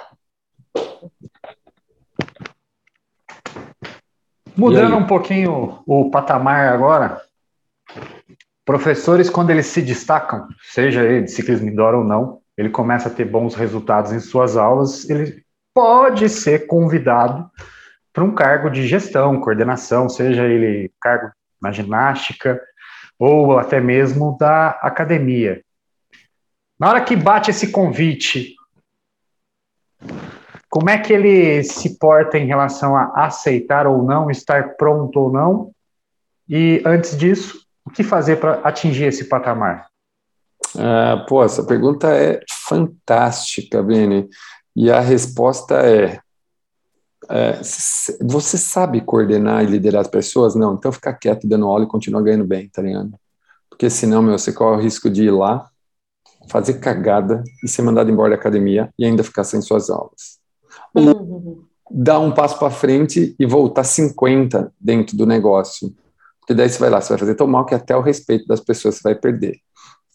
[4.55, 7.21] Mudando um pouquinho o patamar agora,
[8.65, 13.11] Professores, quando eles se destacam, seja ele de ciclismo indoor ou não, ele começa a
[13.11, 17.49] ter bons resultados em suas aulas, ele pode ser convidado
[18.13, 21.29] para um cargo de gestão, coordenação, seja ele cargo
[21.61, 22.61] na ginástica
[23.25, 25.63] ou até mesmo da academia.
[26.77, 28.53] Na hora que bate esse convite,
[30.69, 35.31] como é que ele se porta em relação a aceitar ou não, estar pronto ou
[35.31, 35.71] não?
[36.49, 39.87] E antes disso, o que fazer para atingir esse patamar?
[40.77, 44.27] Ah, pô, essa pergunta é fantástica, Beni.
[44.75, 46.19] E a resposta é,
[47.29, 47.59] é,
[48.21, 50.55] você sabe coordenar e liderar as pessoas?
[50.55, 53.13] Não, então fica quieto, dando aula e continua ganhando bem, tá ligado?
[53.69, 55.69] Porque senão, meu, você corre o risco de ir lá,
[56.49, 60.39] fazer cagada e ser mandado embora da academia e ainda ficar sem suas aulas.
[60.93, 61.63] Ou uhum.
[61.89, 65.93] dar um passo para frente e voltar 50 dentro do negócio
[66.43, 68.59] porque daí você vai lá, você vai fazer tão mal que até o respeito das
[68.59, 69.59] pessoas você vai perder.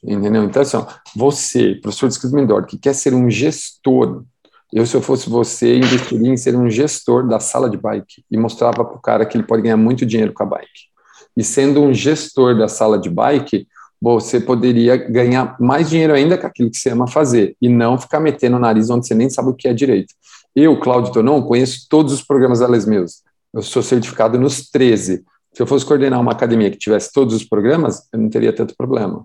[0.05, 0.45] Entendeu?
[0.45, 4.25] Então, assim, ó, você, professor de escrito que quer ser um gestor,
[4.73, 8.37] eu, se eu fosse você, investiria em ser um gestor da sala de bike e
[8.37, 10.89] mostrava para o cara que ele pode ganhar muito dinheiro com a bike.
[11.37, 13.67] E sendo um gestor da sala de bike,
[14.01, 18.21] você poderia ganhar mais dinheiro ainda com aquilo que você ama fazer e não ficar
[18.21, 20.15] metendo o nariz onde você nem sabe o que é direito.
[20.55, 23.23] Eu, Cláudio Tonon, conheço todos os programas da Les Meus.
[23.55, 25.25] Eu sou certificado nos 13.
[25.55, 28.77] Se eu fosse coordenar uma academia que tivesse todos os programas, eu não teria tanto
[28.77, 29.25] problema.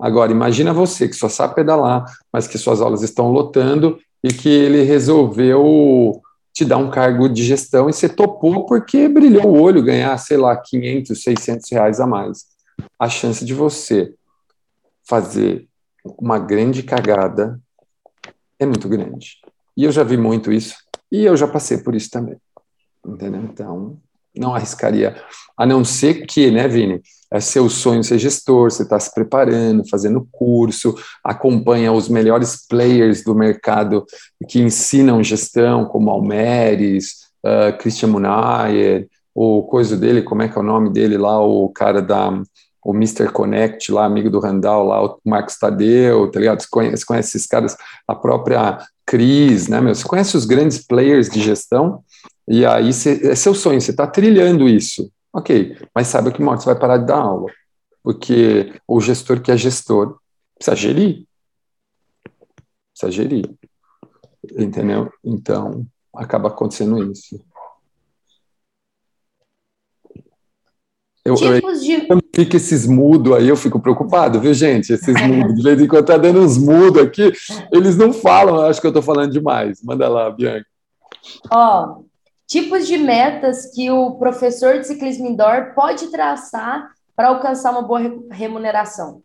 [0.00, 4.48] Agora, imagina você que só sabe pedalar, mas que suas aulas estão lotando e que
[4.48, 6.20] ele resolveu
[6.52, 10.36] te dar um cargo de gestão e você topou porque brilhou o olho ganhar, sei
[10.36, 12.44] lá, 500, 600 reais a mais.
[12.98, 14.14] A chance de você
[15.04, 15.66] fazer
[16.18, 17.60] uma grande cagada
[18.58, 19.38] é muito grande.
[19.76, 20.76] E eu já vi muito isso
[21.10, 22.36] e eu já passei por isso também.
[23.06, 23.42] Entendeu?
[23.42, 23.98] Então,
[24.34, 25.16] não arriscaria,
[25.56, 27.00] a não ser que, né, Vini,
[27.32, 33.22] é seu sonho ser gestor, você está se preparando, fazendo curso, acompanha os melhores players
[33.22, 34.04] do mercado
[34.48, 40.60] que ensinam gestão, como Almeres, uh, Christian Munayer, o coisa dele, como é que é
[40.60, 42.42] o nome dele lá, o cara da
[42.82, 43.30] o Mr.
[43.30, 46.60] Connect lá, amigo do Randall lá, o Marcos Tadeu, tá ligado?
[46.62, 47.76] Você conhece, você conhece esses caras,
[48.08, 49.94] a própria Cris, né, meu?
[49.94, 52.02] Você conhece os grandes players de gestão?
[52.52, 55.08] E aí cê, é seu sonho, você está trilhando isso.
[55.32, 57.46] Ok, mas saiba que uma hora você vai parar de dar aula.
[58.02, 60.18] Porque o gestor que é gestor
[60.56, 61.28] precisa gerir.
[62.92, 63.48] Precisa gerir.
[64.58, 65.12] Entendeu?
[65.22, 67.40] Então, acaba acontecendo isso.
[71.24, 71.92] Eu, Tipos de...
[71.92, 74.92] eu, fica esses mudos aí, eu fico preocupado, viu, gente?
[74.92, 77.30] Esses mudos, de vez em quando tá dando uns mudos aqui,
[77.70, 79.80] eles não falam, acho que eu tô falando demais.
[79.84, 80.66] Manda lá, Bianca.
[81.48, 82.09] Ó,
[82.50, 88.00] tipos de metas que o professor de ciclismo indoor pode traçar para alcançar uma boa
[88.32, 89.22] remuneração?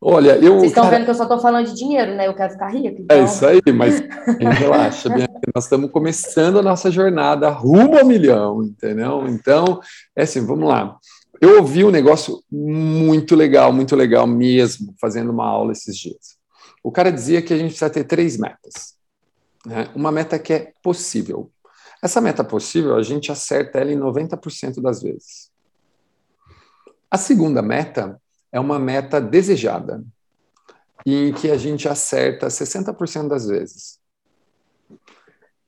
[0.00, 0.54] Olha, eu.
[0.54, 0.96] Vocês estão cara...
[0.96, 2.26] vendo que eu só estou falando de dinheiro, né?
[2.26, 2.86] Eu quero ficar rico.
[2.86, 3.16] É então...
[3.18, 4.00] É isso aí, mas
[4.58, 5.10] relaxa,
[5.54, 9.26] nós estamos começando a nossa jornada rumo ao milhão, entendeu?
[9.28, 9.80] Então,
[10.16, 10.96] é assim, vamos lá.
[11.40, 16.38] Eu ouvi um negócio muito legal, muito legal mesmo, fazendo uma aula esses dias.
[16.82, 18.94] O cara dizia que a gente precisa ter três metas.
[19.66, 19.88] Né?
[19.94, 21.50] Uma meta que é possível,
[22.02, 25.50] Essa meta possível, a gente acerta ela em 90% das vezes.
[27.10, 28.20] A segunda meta
[28.52, 30.02] é uma meta desejada,
[31.04, 33.98] em que a gente acerta 60% das vezes.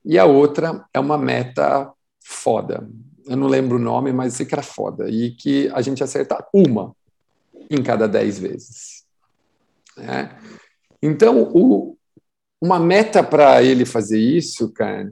[0.05, 1.91] E a outra é uma meta
[2.23, 2.87] foda.
[3.25, 5.09] Eu não lembro o nome, mas sei que era foda.
[5.09, 6.95] E que a gente acerta uma
[7.69, 9.05] em cada 10 vezes.
[9.97, 10.29] É.
[11.01, 11.97] Então, o,
[12.61, 15.11] uma meta para ele fazer isso, cara,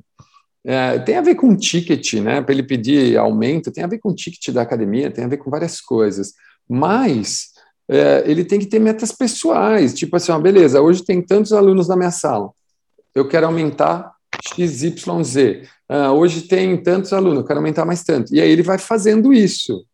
[0.66, 2.42] é, tem a ver com ticket, né?
[2.42, 5.50] Para ele pedir aumento, tem a ver com ticket da academia, tem a ver com
[5.50, 6.34] várias coisas.
[6.70, 7.52] Mas
[7.90, 11.88] é, ele tem que ter metas pessoais, tipo assim, ó, beleza, hoje tem tantos alunos
[11.88, 12.52] na minha sala,
[13.14, 14.14] eu quero aumentar
[14.56, 15.68] XYZ.
[15.90, 18.34] Ah, hoje tem tantos alunos, eu quero aumentar mais tanto.
[18.34, 19.86] E aí ele vai fazendo isso.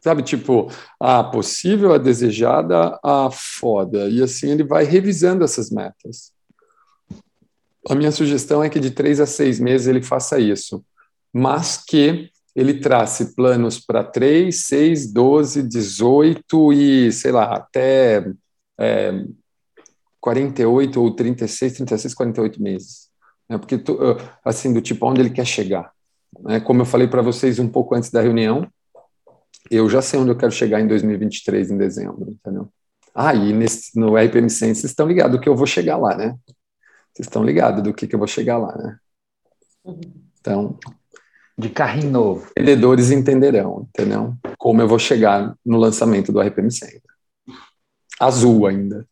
[0.00, 4.08] Sabe, tipo, a possível, a desejada, a foda.
[4.08, 6.32] E assim ele vai revisando essas metas.
[7.88, 10.84] A minha sugestão é que de três a seis meses ele faça isso,
[11.32, 18.26] mas que ele trace planos para 3, 6, 12, 18 e, sei lá, até
[18.80, 19.24] é,
[20.20, 23.08] 48 ou 36, 36, 48 meses.
[23.48, 23.58] Né?
[23.58, 23.78] Porque,
[24.42, 25.92] assim, do tipo, onde ele quer chegar.
[26.40, 26.58] Né?
[26.58, 28.66] Como eu falei para vocês um pouco antes da reunião,
[29.70, 32.68] eu já sei onde eu quero chegar em 2023, em dezembro, entendeu?
[33.14, 36.34] Ah, e nesse, no RPM 100 vocês estão ligados que eu vou chegar lá, né?
[37.16, 38.98] Vocês estão ligados do que, que eu vou chegar lá, né?
[40.38, 40.78] Então,
[41.56, 42.46] de carrinho novo.
[42.58, 44.34] Vendedores entenderão, entendeu?
[44.58, 47.00] Como eu vou chegar no lançamento do RPM 100.
[48.20, 49.08] Azul ainda.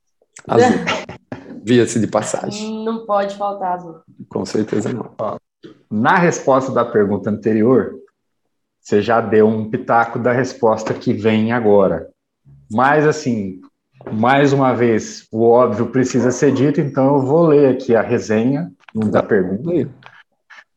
[0.46, 0.76] Azul.
[1.64, 2.84] Via-se de passagem.
[2.84, 4.02] Não pode faltar azul.
[4.28, 5.10] Com certeza não.
[5.90, 7.98] Na resposta da pergunta anterior,
[8.82, 12.10] você já deu um pitaco da resposta que vem agora.
[12.70, 13.62] Mas, assim,
[14.12, 18.70] mais uma vez, o óbvio precisa ser dito, então eu vou ler aqui a resenha
[18.94, 19.90] da pergunta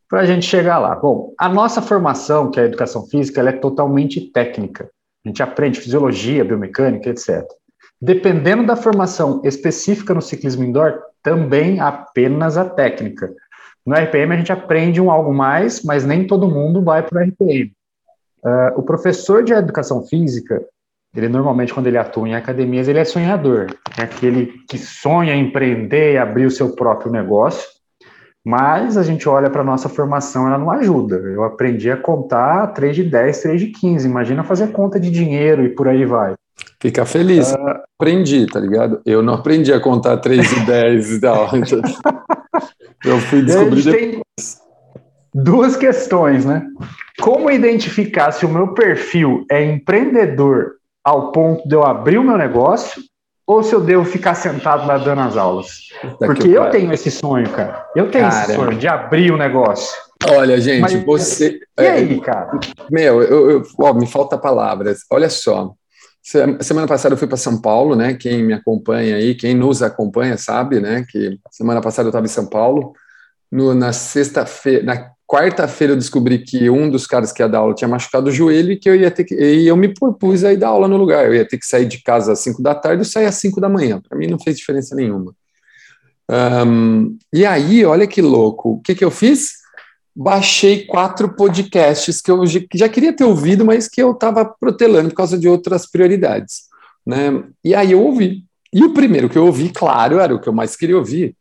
[0.10, 0.96] para a gente chegar lá.
[0.96, 4.90] Bom, a nossa formação, que é a educação física, ela é totalmente técnica.
[5.26, 7.46] A gente aprende fisiologia, biomecânica, etc.
[8.02, 13.34] Dependendo da formação específica no ciclismo indoor, também apenas a técnica.
[13.86, 17.24] No RPM a gente aprende um algo mais, mas nem todo mundo vai para o
[17.24, 17.74] RPM.
[18.44, 20.64] Uh, o professor de educação física,
[21.16, 23.68] ele normalmente, quando ele atua em academias, ele é sonhador.
[23.98, 27.68] É aquele que sonha em empreender e abrir o seu próprio negócio.
[28.46, 31.16] Mas a gente olha para a nossa formação, ela não ajuda.
[31.16, 34.08] Eu aprendi a contar 3 de 10, 3 de 15.
[34.08, 36.34] Imagina fazer conta de dinheiro e por aí vai.
[36.80, 37.52] Fica feliz.
[37.52, 39.02] Uh, aprendi, tá ligado?
[39.06, 41.50] Eu não aprendi a contar 3 de 10 e tal.
[43.04, 44.62] Eu fui descobrir depois.
[45.34, 46.66] Duas questões, né?
[47.20, 50.77] Como identificar se o meu perfil é empreendedor
[51.08, 53.02] ao ponto de eu abrir o meu negócio
[53.48, 55.88] ou se eu devo ficar sentado lá dando as aulas?
[56.20, 57.88] Porque eu tenho esse sonho, cara.
[57.96, 59.98] Eu tenho cara, esse sonho de abrir o negócio.
[60.30, 61.62] Olha, gente, Mas, você.
[61.80, 62.60] E aí, cara?
[62.92, 65.06] Meu, eu, eu ó, me falta palavras.
[65.10, 65.72] Olha só.
[66.60, 68.14] Semana passada eu fui para São Paulo, né?
[68.14, 71.06] Quem me acompanha aí, quem nos acompanha sabe, né?
[71.08, 72.92] Que semana passada eu estava em São Paulo.
[73.50, 77.76] No, na sexta-feira, na quarta-feira eu descobri que um dos caras que ia dar aula
[77.76, 79.36] tinha machucado o joelho e que eu ia ter que.
[79.36, 81.26] E eu me propus a ir dar aula no lugar.
[81.26, 83.60] Eu ia ter que sair de casa às 5 da tarde e sair às 5
[83.60, 84.00] da manhã.
[84.00, 85.36] Para mim não fez diferença nenhuma.
[86.30, 88.72] Um, e aí, olha que louco.
[88.72, 89.58] O que, que eu fiz?
[90.16, 95.18] Baixei quatro podcasts que eu já queria ter ouvido, mas que eu estava protelando por
[95.18, 96.64] causa de outras prioridades.
[97.06, 97.44] Né?
[97.64, 98.46] E aí eu ouvi.
[98.74, 101.36] E o primeiro que eu ouvi, claro, era o que eu mais queria ouvir,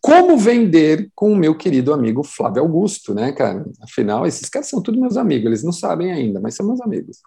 [0.00, 3.64] como vender com o meu querido amigo Flávio Augusto, né, cara?
[3.82, 7.18] Afinal, esses caras são todos meus amigos, eles não sabem ainda, mas são meus amigos.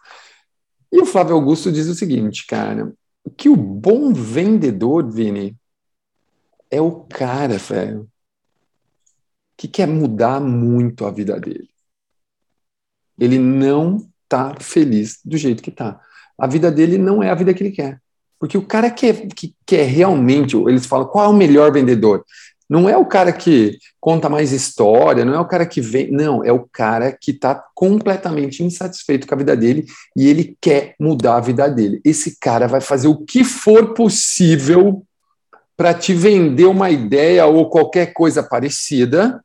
[0.92, 2.94] E o Flávio Augusto diz o seguinte, cara,
[3.38, 5.56] que o bom vendedor, Vini,
[6.72, 8.08] é o cara, velho,
[9.58, 11.70] que quer mudar muito a vida dele.
[13.20, 16.00] Ele não tá feliz do jeito que tá.
[16.38, 18.02] A vida dele não é a vida que ele quer.
[18.40, 22.24] Porque o cara que, que quer realmente, eles falam, qual é o melhor vendedor?
[22.70, 26.44] Não é o cara que conta mais história, não é o cara que vem, não,
[26.44, 31.38] é o cara que está completamente insatisfeito com a vida dele e ele quer mudar
[31.38, 32.00] a vida dele.
[32.06, 35.04] Esse cara vai fazer o que for possível
[35.76, 39.44] para te vender uma ideia ou qualquer coisa parecida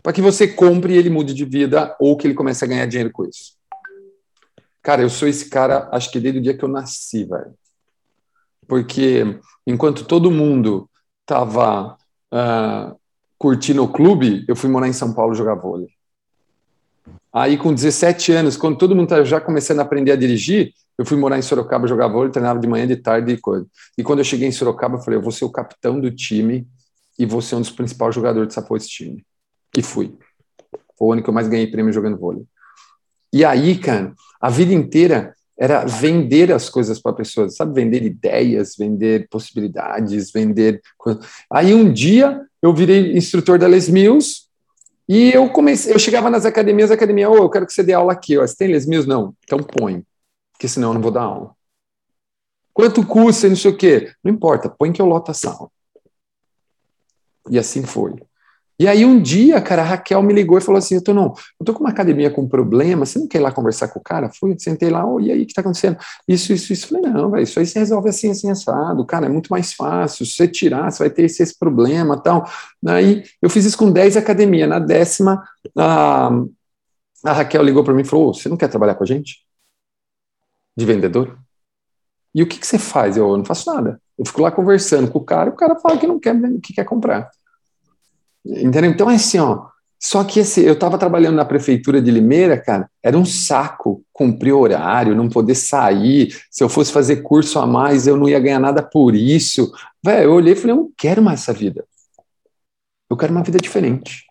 [0.00, 2.86] para que você compre e ele mude de vida ou que ele comece a ganhar
[2.86, 3.54] dinheiro com isso.
[4.82, 7.54] Cara, eu sou esse cara, acho que desde o dia que eu nasci, velho.
[8.68, 10.88] Porque enquanto todo mundo
[11.24, 11.96] estava uh,
[12.32, 12.94] ah,
[13.38, 15.88] curtindo o clube, eu fui morar em São Paulo jogar vôlei.
[17.32, 21.04] Aí, com 17 anos, quando todo mundo estava já começando a aprender a dirigir, eu
[21.04, 23.66] fui morar em Sorocaba jogar vôlei, treinava de manhã, de tarde e coisa.
[23.98, 26.68] E quando eu cheguei em Sorocaba, eu falei: eu vou ser o capitão do time
[27.18, 29.24] e vou ser um dos principais jogadores dessa porra time.
[29.76, 30.16] E fui.
[30.96, 32.44] Foi o ano que eu mais ganhei prêmio jogando vôlei.
[33.32, 37.74] E aí, cara, a vida inteira era vender as coisas para pessoas, sabe?
[37.74, 40.80] Vender ideias, vender possibilidades, vender.
[41.50, 44.44] Aí um dia eu virei instrutor da Les Mills
[45.08, 47.92] e eu comecei, eu chegava nas academias, a academia, oh, eu quero que você dê
[47.92, 48.46] aula aqui, ó.
[48.46, 49.08] Você tem Les Mills?
[49.08, 50.02] Não, então põe,
[50.52, 51.54] porque senão eu não vou dar aula.
[52.72, 54.12] Quanto custa, não sei o quê?
[54.22, 55.68] Não importa, põe que eu loto a sala.
[57.48, 58.14] E assim foi.
[58.78, 61.32] E aí um dia, cara, a Raquel me ligou e falou assim, eu tô, não,
[61.60, 64.02] eu tô com uma academia com problema, você não quer ir lá conversar com o
[64.02, 64.30] cara?
[64.30, 65.96] Fui, sentei lá, oh, e aí, o que tá acontecendo?
[66.26, 66.88] Isso, isso, isso.
[66.88, 70.26] Falei, não, velho, isso aí se resolve assim, assim, assado, cara, é muito mais fácil,
[70.26, 72.44] se você tirar, você vai ter esse, esse problema tal.
[72.86, 75.42] Aí eu fiz isso com 10 academias, na décima,
[75.78, 76.30] a,
[77.24, 79.44] a Raquel ligou para mim e falou, você não quer trabalhar com a gente?
[80.76, 81.38] De vendedor?
[82.34, 83.16] E o que, que você faz?
[83.16, 84.00] Eu, eu não faço nada.
[84.18, 86.84] Eu fico lá conversando com o cara, o cara fala que não quer, que quer
[86.84, 87.30] comprar.
[88.44, 88.90] Entendeu?
[88.90, 89.66] Então é assim, ó.
[89.98, 94.52] Só que esse, eu estava trabalhando na prefeitura de Limeira, cara, era um saco cumprir
[94.52, 96.36] horário, não poder sair.
[96.50, 99.72] Se eu fosse fazer curso a mais, eu não ia ganhar nada por isso.
[100.04, 101.86] Véio, eu olhei e falei, eu não quero mais essa vida.
[103.08, 104.26] Eu quero uma vida diferente.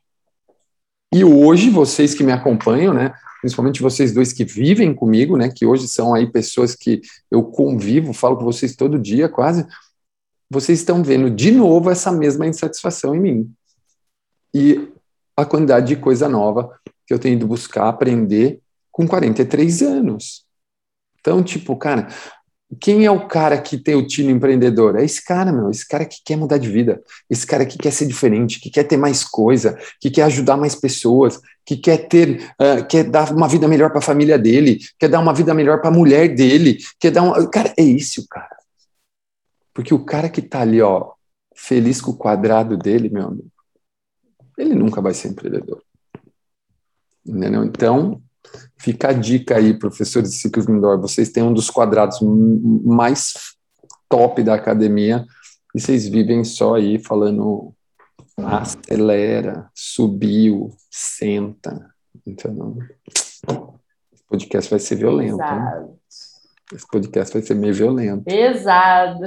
[1.11, 3.11] E hoje, vocês que me acompanham, né,
[3.41, 7.01] principalmente vocês dois que vivem comigo, né, que hoje são aí pessoas que
[7.31, 9.65] eu convivo, falo com vocês todo dia quase,
[10.51, 13.53] vocês estão vendo de novo essa mesma insatisfação em mim
[14.53, 14.89] e
[15.35, 18.59] a quantidade de coisa nova que eu tenho ido buscar aprender
[18.91, 20.45] com 43 anos.
[21.19, 22.07] Então, tipo, cara,
[22.79, 24.95] quem é o cara que tem o tino empreendedor?
[24.95, 27.91] É esse cara, meu, esse cara que quer mudar de vida, esse cara que quer
[27.91, 32.53] ser diferente, que quer ter mais coisa, que quer ajudar mais pessoas, que quer ter,
[32.59, 35.81] uh, quer dar uma vida melhor para a família dele, quer dar uma vida melhor
[35.81, 38.57] para a mulher dele, quer dar um, cara, é esse o cara.
[39.73, 41.11] Porque o cara que tá ali, ó,
[41.55, 43.52] feliz com o quadrado dele, meu amigo,
[44.57, 45.81] ele nunca vai ser empreendedor.
[47.25, 47.63] Entendeu?
[47.63, 48.21] Então,
[48.77, 53.33] fica a dica aí, professores de ciclos indoor, vocês têm um dos quadrados mais
[54.09, 55.25] top da academia
[55.73, 57.73] e vocês vivem só aí falando
[58.37, 61.89] acelera, subiu, senta.
[62.25, 62.77] Então,
[63.07, 65.35] esse podcast vai ser violento.
[65.35, 65.99] Exato.
[66.73, 68.27] Esse podcast vai ser meio violento.
[68.27, 69.23] Exato.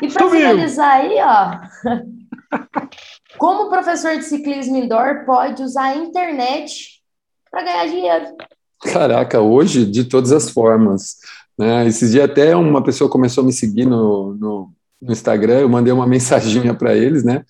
[0.00, 2.08] E para finalizar aí, ó,
[3.38, 7.00] como o professor de ciclismo indoor pode usar a internet
[7.50, 8.26] para ganhar dinheiro?
[8.82, 11.16] Caraca, hoje de todas as formas.
[11.58, 11.86] Né?
[11.86, 14.70] Esses dias até uma pessoa começou a me seguir no, no,
[15.02, 17.44] no Instagram, eu mandei uma mensaginha para eles, né?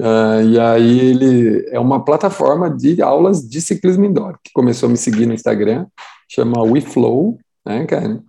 [0.00, 4.90] Uh, e aí ele é uma plataforma de aulas de ciclismo indoor, que começou a
[4.90, 5.86] me seguir no Instagram,
[6.26, 8.22] chama WeFlow, né, cara?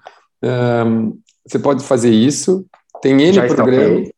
[0.44, 1.18] Um,
[1.48, 2.66] você pode fazer isso,
[3.02, 4.10] tem N programas.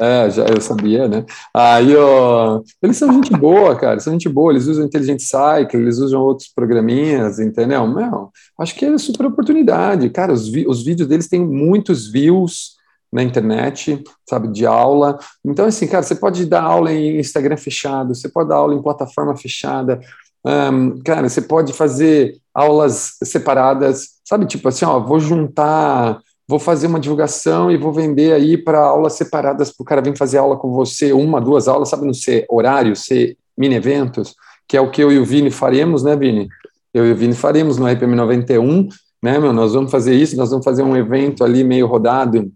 [0.00, 1.26] É, já eu sabia, né?
[1.54, 5.98] Aí, ó, eles são gente boa, cara, são gente boa, eles usam Intelligent Cycle, eles
[5.98, 7.86] usam outros programinhas, entendeu?
[7.86, 12.78] Meu, acho que é super oportunidade, cara, os, os vídeos deles têm muitos views
[13.12, 15.18] na internet, sabe, de aula.
[15.44, 18.82] Então, assim, cara, você pode dar aula em Instagram fechado, você pode dar aula em
[18.82, 20.00] plataforma fechada,
[20.42, 26.18] um, cara, você pode fazer aulas separadas, sabe, tipo assim, ó, vou juntar
[26.50, 30.18] vou fazer uma divulgação e vou vender aí para aulas separadas para o cara vir
[30.18, 34.34] fazer aula com você, uma, duas aulas, sabe, não ser horário, ser mini eventos,
[34.66, 36.48] que é o que eu e o Vini faremos, né, Vini?
[36.92, 38.88] Eu e o Vini faremos no RPM 91,
[39.22, 39.52] né, meu?
[39.52, 42.50] Nós vamos fazer isso, nós vamos fazer um evento ali meio rodado uh,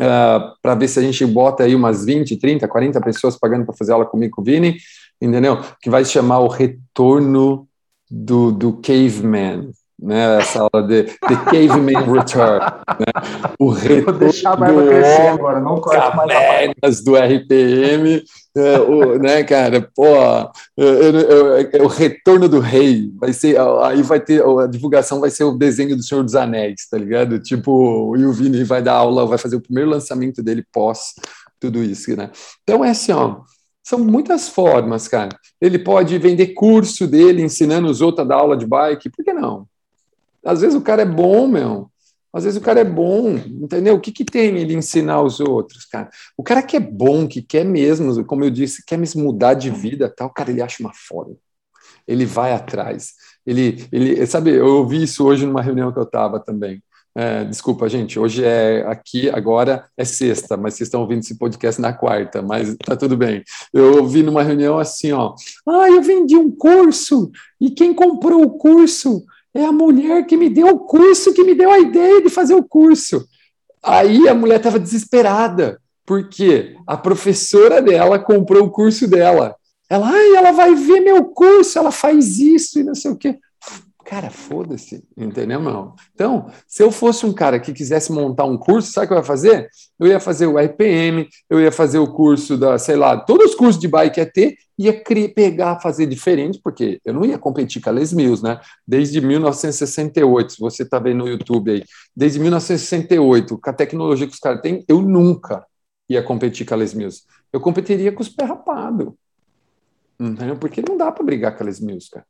[0.00, 3.76] ah, para ver se a gente bota aí umas 20, 30, 40 pessoas pagando para
[3.76, 4.78] fazer aula comigo com o Vini,
[5.22, 5.60] entendeu?
[5.80, 7.68] Que vai chamar o retorno
[8.10, 14.56] do, do caveman, né, essa aula de The Caveman Return, né, o retorno deixar a
[14.56, 16.16] barba crescer agora, não corte
[16.82, 18.22] mais do RPM,
[18.56, 24.42] é, o, né, cara, pô, é, o retorno do rei, vai ser, aí vai ter,
[24.42, 27.38] a divulgação vai ser o desenho do Senhor dos Anéis, tá ligado?
[27.38, 31.14] Tipo, o Vini vai dar aula, vai fazer o primeiro lançamento dele pós
[31.58, 32.30] tudo isso, né?
[32.62, 33.40] Então é assim, ó,
[33.82, 35.28] são muitas formas, cara.
[35.60, 39.32] Ele pode vender curso dele ensinando os outros a dar aula de bike, por que
[39.32, 39.66] não?
[40.46, 41.90] Às vezes o cara é bom, meu.
[42.32, 43.94] Às vezes o cara é bom, entendeu?
[43.94, 46.10] O que, que tem ele ensinar os outros, cara?
[46.36, 49.70] O cara que é bom, que quer mesmo, como eu disse, quer mesmo mudar de
[49.70, 51.34] vida, tal, cara, ele acha uma forma.
[52.06, 53.14] Ele vai atrás.
[53.46, 56.82] Ele, ele, sabe, eu ouvi isso hoje numa reunião que eu estava também.
[57.18, 61.80] É, desculpa, gente, hoje é aqui, agora é sexta, mas vocês estão ouvindo esse podcast
[61.80, 63.42] na quarta, mas tá tudo bem.
[63.72, 65.34] Eu ouvi numa reunião assim, ó,
[65.66, 69.24] ah, eu vendi um curso, e quem comprou o curso
[69.56, 72.54] é a mulher que me deu o curso, que me deu a ideia de fazer
[72.54, 73.26] o curso.
[73.82, 79.54] Aí a mulher estava desesperada, porque a professora dela comprou o curso dela.
[79.88, 83.38] Ela, ai, ela vai ver meu curso, ela faz isso e não sei o quê.
[84.06, 85.96] Cara, foda-se, entendeu, não?
[86.14, 89.18] Então, se eu fosse um cara que quisesse montar um curso, sabe o que eu
[89.18, 89.68] ia fazer?
[89.98, 93.54] Eu ia fazer o RPM, eu ia fazer o curso da, sei lá, todos os
[93.56, 97.82] cursos de bike ia ter, ia criar, pegar, fazer diferente, porque eu não ia competir
[97.82, 98.60] com a Les Mills, né?
[98.86, 101.82] Desde 1968, se você está vendo no YouTube aí,
[102.16, 105.66] desde 1968, com a tecnologia que os caras têm, eu nunca
[106.08, 107.24] ia competir com a Les Mills.
[107.52, 109.18] Eu competiria com os pé rapado,
[110.20, 110.56] entendeu?
[110.56, 112.24] Porque não dá para brigar com a Les Mills, cara.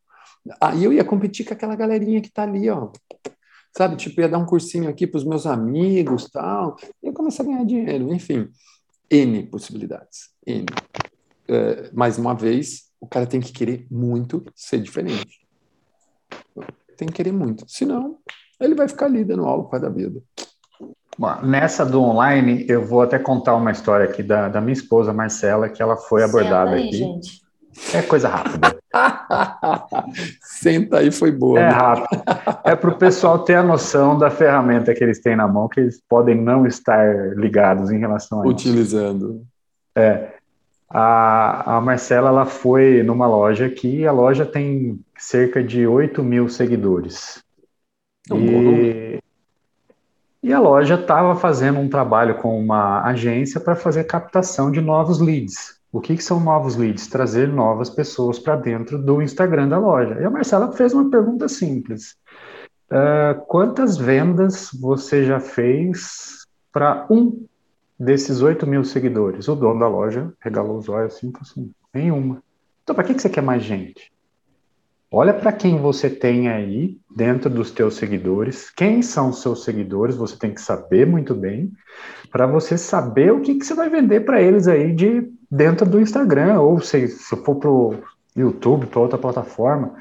[0.60, 2.90] Aí eu ia competir com aquela galerinha que está ali, ó.
[3.76, 7.46] Sabe, tipo, ia dar um cursinho aqui para os meus amigos tal, e começar a
[7.46, 8.48] ganhar dinheiro, enfim.
[9.10, 10.30] N possibilidades.
[10.46, 10.64] N.
[11.48, 15.46] É, mais uma vez, o cara tem que querer muito ser diferente.
[16.96, 17.64] Tem que querer muito.
[17.68, 18.18] Senão,
[18.58, 20.22] ele vai ficar ali dando aula para da vida.
[21.18, 25.12] Bom, nessa do online, eu vou até contar uma história aqui da, da minha esposa,
[25.12, 26.96] Marcela, que ela foi abordada aí, aqui.
[26.96, 27.42] Gente.
[27.94, 28.75] É coisa rápida.
[30.42, 31.58] Senta aí, foi boa.
[31.58, 32.22] É rápido.
[32.64, 35.80] É para o pessoal ter a noção da ferramenta que eles têm na mão, que
[35.80, 39.30] eles podem não estar ligados em relação a Utilizando.
[39.30, 39.46] Isso.
[39.96, 40.36] É.
[40.88, 46.48] A, a Marcela ela foi numa loja que a loja tem cerca de 8 mil
[46.48, 47.42] seguidores.
[48.30, 49.18] É e,
[50.42, 55.20] e a loja estava fazendo um trabalho com uma agência para fazer captação de novos
[55.20, 55.75] leads.
[55.96, 57.06] O que, que são novos leads?
[57.06, 60.20] Trazer novas pessoas para dentro do Instagram da loja.
[60.20, 62.16] E a Marcela fez uma pergunta simples.
[62.90, 67.46] Uh, quantas vendas você já fez para um
[67.98, 69.48] desses 8 mil seguidores?
[69.48, 72.42] O dono da loja regalou os olhos assim, assim nenhuma.
[72.82, 74.12] Então, para que, que você quer mais gente?
[75.10, 80.14] Olha para quem você tem aí dentro dos teus seguidores, quem são os seus seguidores,
[80.14, 81.72] você tem que saber muito bem,
[82.30, 86.00] para você saber o que, que você vai vender para eles aí de dentro do
[86.00, 87.94] Instagram, ou se, se for para o
[88.34, 89.94] YouTube, para outra plataforma.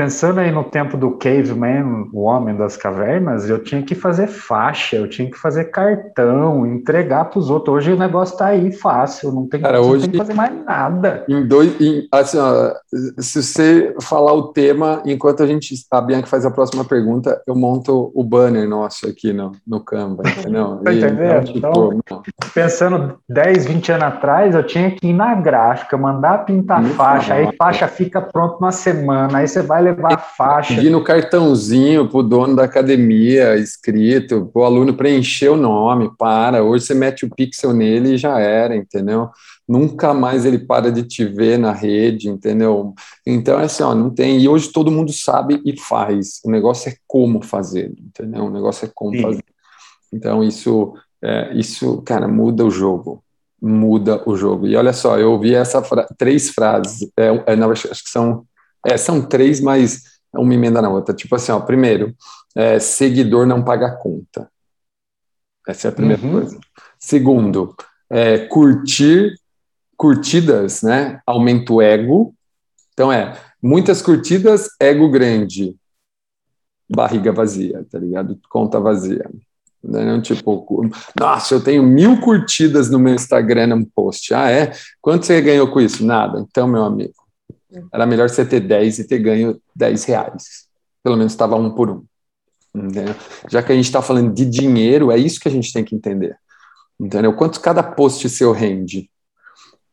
[0.00, 4.96] Pensando aí no tempo do caveman, o homem das cavernas, eu tinha que fazer faixa,
[4.96, 7.76] eu tinha que fazer cartão, entregar para os outros.
[7.76, 11.22] Hoje o negócio está aí fácil, não tem, Cara, hoje, tem que fazer mais nada.
[11.28, 12.72] Em dois, em, assim, ó,
[13.18, 17.54] se você falar o tema, enquanto a gente, a Bianca faz a próxima pergunta, eu
[17.54, 20.80] monto o banner nosso aqui no, no Canva, entendeu?
[20.82, 21.50] tá entendendo?
[21.54, 22.22] Então, então,
[22.54, 27.50] pensando 10, 20 anos atrás, eu tinha que ir na gráfica, mandar pintar faixa, aí
[27.58, 30.74] faixa fica pronta uma semana, aí você vai levar a faixa.
[30.74, 36.62] Pedir no cartãozinho para o dono da academia, escrito, o aluno preencher o nome, para.
[36.62, 39.30] Hoje você mete o pixel nele e já era, entendeu?
[39.68, 42.94] Nunca mais ele para de te ver na rede, entendeu?
[43.26, 44.40] Então, é assim, ó, não tem.
[44.40, 46.40] E hoje todo mundo sabe e faz.
[46.44, 48.44] O negócio é como fazer, entendeu?
[48.44, 49.22] O negócio é como Sim.
[49.22, 49.44] fazer.
[50.12, 53.22] Então, isso, é, isso, cara, muda o jogo
[53.60, 54.66] muda o jogo.
[54.66, 58.44] E olha só, eu ouvi essa fra três frases, é, é, acho que são
[58.86, 60.02] é, são três, mas
[60.32, 61.14] uma emenda na outra.
[61.14, 62.14] Tipo assim, ó, primeiro,
[62.54, 64.50] é, seguidor não paga conta.
[65.66, 66.32] Essa é a primeira uhum.
[66.32, 66.58] coisa.
[66.98, 67.74] Segundo,
[68.08, 69.34] é, curtir
[69.96, 71.20] curtidas, né?
[71.26, 72.34] Aumenta o ego.
[72.92, 75.76] Então é muitas curtidas, ego grande,
[76.88, 78.38] barriga vazia, tá ligado?
[78.48, 79.28] Conta vazia.
[79.82, 80.20] Né?
[80.20, 84.34] Tipo, nossa, eu tenho mil curtidas no meu Instagram num post.
[84.34, 84.72] Ah, é?
[85.00, 86.04] Quanto você ganhou com isso?
[86.04, 86.44] Nada.
[86.48, 87.14] Então, meu amigo,
[87.92, 90.68] era melhor você ter 10 e ter ganho 10 reais.
[91.02, 92.04] Pelo menos estava um por um.
[92.74, 93.14] Entendeu?
[93.48, 95.94] Já que a gente está falando de dinheiro, é isso que a gente tem que
[95.94, 96.36] entender.
[96.98, 97.32] Entendeu?
[97.34, 99.10] Quanto cada post seu rende?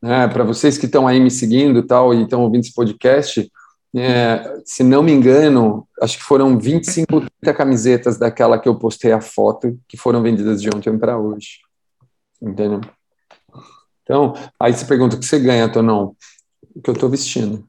[0.04, 3.52] É, Para vocês que estão aí me seguindo tal, e estão ouvindo esse podcast,
[3.96, 9.12] é, se não me engano, acho que foram 25, 30 camisetas daquela que eu postei
[9.12, 11.60] a foto que foram vendidas de ontem para hoje.
[12.42, 12.82] Entendeu?
[14.04, 16.16] Então, aí você pergunta o que você ganha, Tonão?
[16.76, 17.64] O que eu estou vestindo.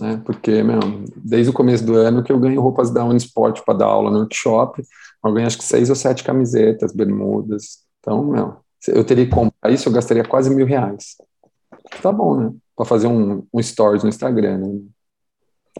[0.00, 0.20] Né?
[0.24, 0.80] Porque, meu,
[1.16, 4.20] desde o começo do ano que eu ganho roupas da Unisport para dar aula no
[4.20, 4.82] workshop,
[5.24, 7.80] eu ganho acho que seis ou sete camisetas, bermudas.
[8.00, 8.56] Então, meu,
[8.88, 11.16] eu teria que comprar isso, eu gastaria quase mil reais.
[12.00, 12.52] Tá bom, né?
[12.74, 14.80] Para fazer um, um stories no Instagram, né?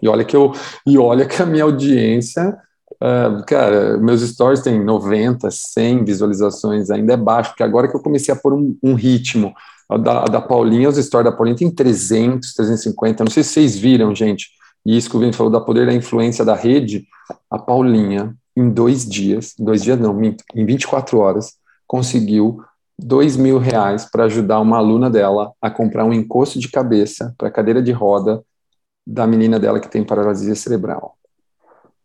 [0.01, 0.53] E olha que eu,
[0.87, 2.57] e olha que a minha audiência,
[2.95, 8.03] uh, cara, meus stories têm 90, 100 visualizações, ainda é baixo, porque agora que eu
[8.03, 9.55] comecei a pôr um, um ritmo,
[9.89, 13.25] a da, a da Paulinha, os stories da Paulinha tem 300, 350.
[13.25, 14.51] Não sei se vocês viram, gente.
[14.85, 17.07] E isso que o Vini falou da poder da influência da rede.
[17.51, 21.55] A Paulinha, em dois dias, dois dias não, minto, em 24 horas,
[21.87, 22.63] conseguiu
[22.99, 27.51] dois mil reais para ajudar uma aluna dela a comprar um encosto de cabeça para
[27.51, 28.43] cadeira de roda
[29.07, 31.17] da menina dela que tem paralisia cerebral.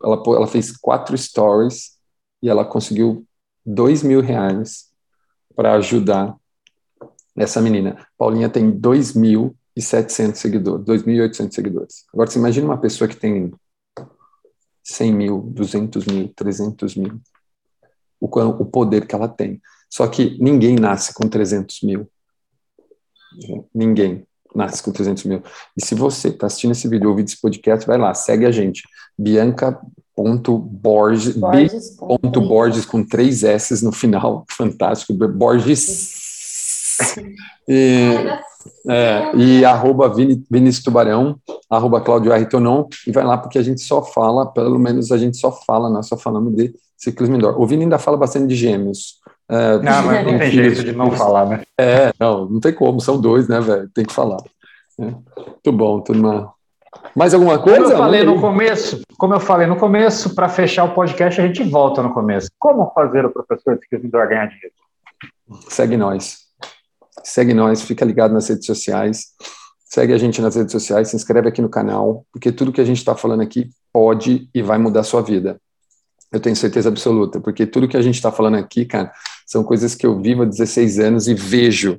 [0.04, 1.98] Ela, ela fez quatro stories
[2.42, 3.26] e ela conseguiu
[3.66, 4.86] dois mil reais
[5.56, 6.36] para ajudar
[7.38, 7.98] essa menina.
[8.18, 12.06] Paulinha tem 2 mil 2.700 seguidores, 2.800 seguidores.
[12.14, 13.52] Agora, você imagina uma pessoa que tem
[14.84, 17.20] 100 mil, 200 mil, 300 mil,
[18.20, 19.62] o, o poder que ela tem.
[19.90, 22.10] Só que ninguém nasce com 300 mil.
[23.74, 24.26] Ninguém
[24.56, 25.44] nasce com 300 mil.
[25.78, 28.82] E se você está assistindo esse vídeo, ouvindo esse podcast, vai lá, segue a gente.
[29.18, 31.98] Bianca.borges, Borges,
[32.48, 36.27] Borges com três S no final, fantástico, Borges.
[37.68, 38.14] E,
[38.90, 41.38] é, e arroba Vinícius Tubarão,
[41.70, 42.46] arroba Claudio R.
[42.46, 45.90] Tonon, e vai lá porque a gente só fala, pelo menos a gente só fala,
[45.90, 47.60] nós só falamos de ciclismo indoor.
[47.62, 49.20] O Vini ainda fala bastante de gêmeos,
[49.50, 51.64] é, não, mas não tem jeito de não falar, né?
[51.78, 53.90] É, não, não tem como, são dois, né, velho?
[53.94, 54.42] Tem que falar.
[55.00, 55.04] É.
[55.04, 56.54] Muito bom, turma.
[57.16, 57.82] Mais alguma coisa?
[57.82, 61.48] Como eu falei no começo, como eu falei no começo, para fechar o podcast, a
[61.48, 62.50] gente volta no começo.
[62.60, 64.74] Como fazer o professor de indoor ganhar dinheiro?
[65.70, 66.47] Segue nós.
[67.24, 69.28] Segue nós, fica ligado nas redes sociais.
[69.86, 72.86] Segue a gente nas redes sociais, se inscreve aqui no canal, porque tudo que a
[72.86, 75.60] gente está falando aqui pode e vai mudar a sua vida.
[76.32, 79.14] Eu tenho certeza absoluta, porque tudo que a gente está falando aqui, cara,
[79.46, 81.98] são coisas que eu vivo há 16 anos e vejo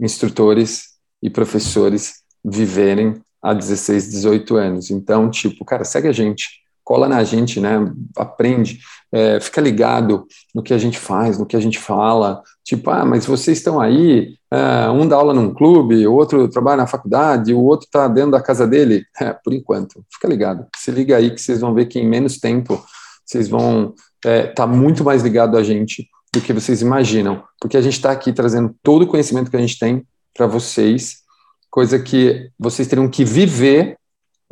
[0.00, 4.90] instrutores e professores viverem há 16, 18 anos.
[4.90, 7.92] Então, tipo, cara, segue a gente, cola na gente, né?
[8.16, 8.78] Aprende,
[9.10, 10.24] é, fica ligado
[10.54, 12.40] no que a gente faz, no que a gente fala.
[12.64, 16.76] Tipo, ah, mas vocês estão aí, é, um dá aula num clube, o outro trabalha
[16.76, 19.04] na faculdade, o outro está dentro da casa dele.
[19.20, 20.66] É, por enquanto, fica ligado.
[20.76, 22.80] Se liga aí que vocês vão ver que em menos tempo
[23.24, 27.76] vocês vão estar é, tá muito mais ligado a gente do que vocês imaginam, porque
[27.76, 30.06] a gente está aqui trazendo todo o conhecimento que a gente tem
[30.36, 31.22] para vocês,
[31.70, 33.96] coisa que vocês teriam que viver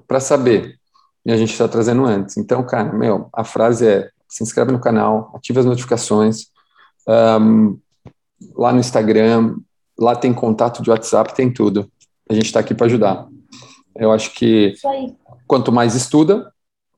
[0.08, 0.78] para saber,
[1.24, 2.36] e a gente está trazendo antes.
[2.36, 6.46] Então, cara, meu, a frase é: se inscreve no canal, ative as notificações,
[7.40, 7.78] um,
[8.54, 9.56] lá no Instagram,
[9.98, 11.90] lá tem contato de WhatsApp, tem tudo.
[12.28, 13.28] A gente está aqui para ajudar.
[13.96, 14.74] Eu acho que
[15.46, 16.52] quanto mais estuda,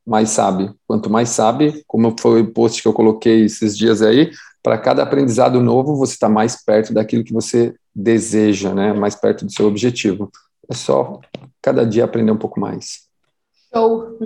[0.06, 0.72] mais sabe.
[0.86, 4.30] Quanto mais sabe, como foi o post que eu coloquei esses dias aí,
[4.62, 8.92] para cada aprendizado novo, você está mais perto daquilo que você deseja, né?
[8.92, 10.30] mais perto do seu objetivo.
[10.70, 11.20] É só
[11.62, 13.05] cada dia aprender um pouco mais.
[13.76, 14.18] Show!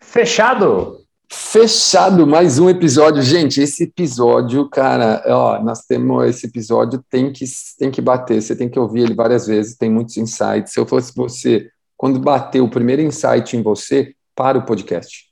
[0.00, 1.04] Fechado!
[1.28, 3.22] Fechado mais um episódio.
[3.22, 7.44] Gente, esse episódio, cara, ó, nós temos esse episódio, tem que,
[7.78, 10.72] tem que bater, você tem que ouvir ele várias vezes, tem muitos insights.
[10.72, 11.68] Se eu fosse você,
[11.98, 15.26] quando bater o primeiro insight em você, para o podcast.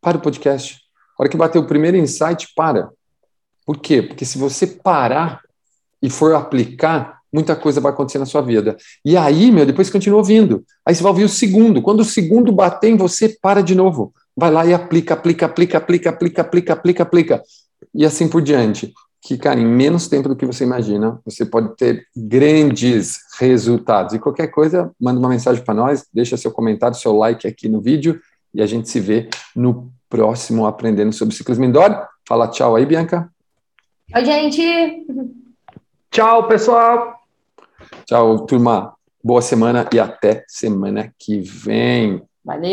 [0.00, 0.78] Para o podcast.
[1.18, 2.90] A hora que bater o primeiro insight, para.
[3.66, 4.02] Por quê?
[4.02, 5.40] Porque se você parar
[6.00, 8.76] e for aplicar, muita coisa vai acontecer na sua vida.
[9.04, 10.64] E aí, meu, depois continua ouvindo.
[10.84, 11.82] Aí você vai ouvir o segundo.
[11.82, 14.12] Quando o segundo bater em você, para de novo.
[14.36, 17.42] Vai lá e aplica, aplica, aplica, aplica, aplica, aplica, aplica, aplica.
[17.94, 18.92] E assim por diante.
[19.22, 24.14] Que, cara, em menos tempo do que você imagina, você pode ter grandes resultados.
[24.14, 27.80] E qualquer coisa, manda uma mensagem para nós, deixa seu comentário, seu like aqui no
[27.80, 28.18] vídeo
[28.52, 32.06] e a gente se vê no próximo Aprendendo sobre Ciclismo Indoor.
[32.26, 33.30] Fala tchau aí, Bianca.
[34.14, 35.06] Oi, gente.
[36.10, 37.19] Tchau, pessoal.
[38.10, 38.92] Tchau, turma.
[39.22, 42.20] Boa semana e até semana que vem.
[42.44, 42.72] Valeu.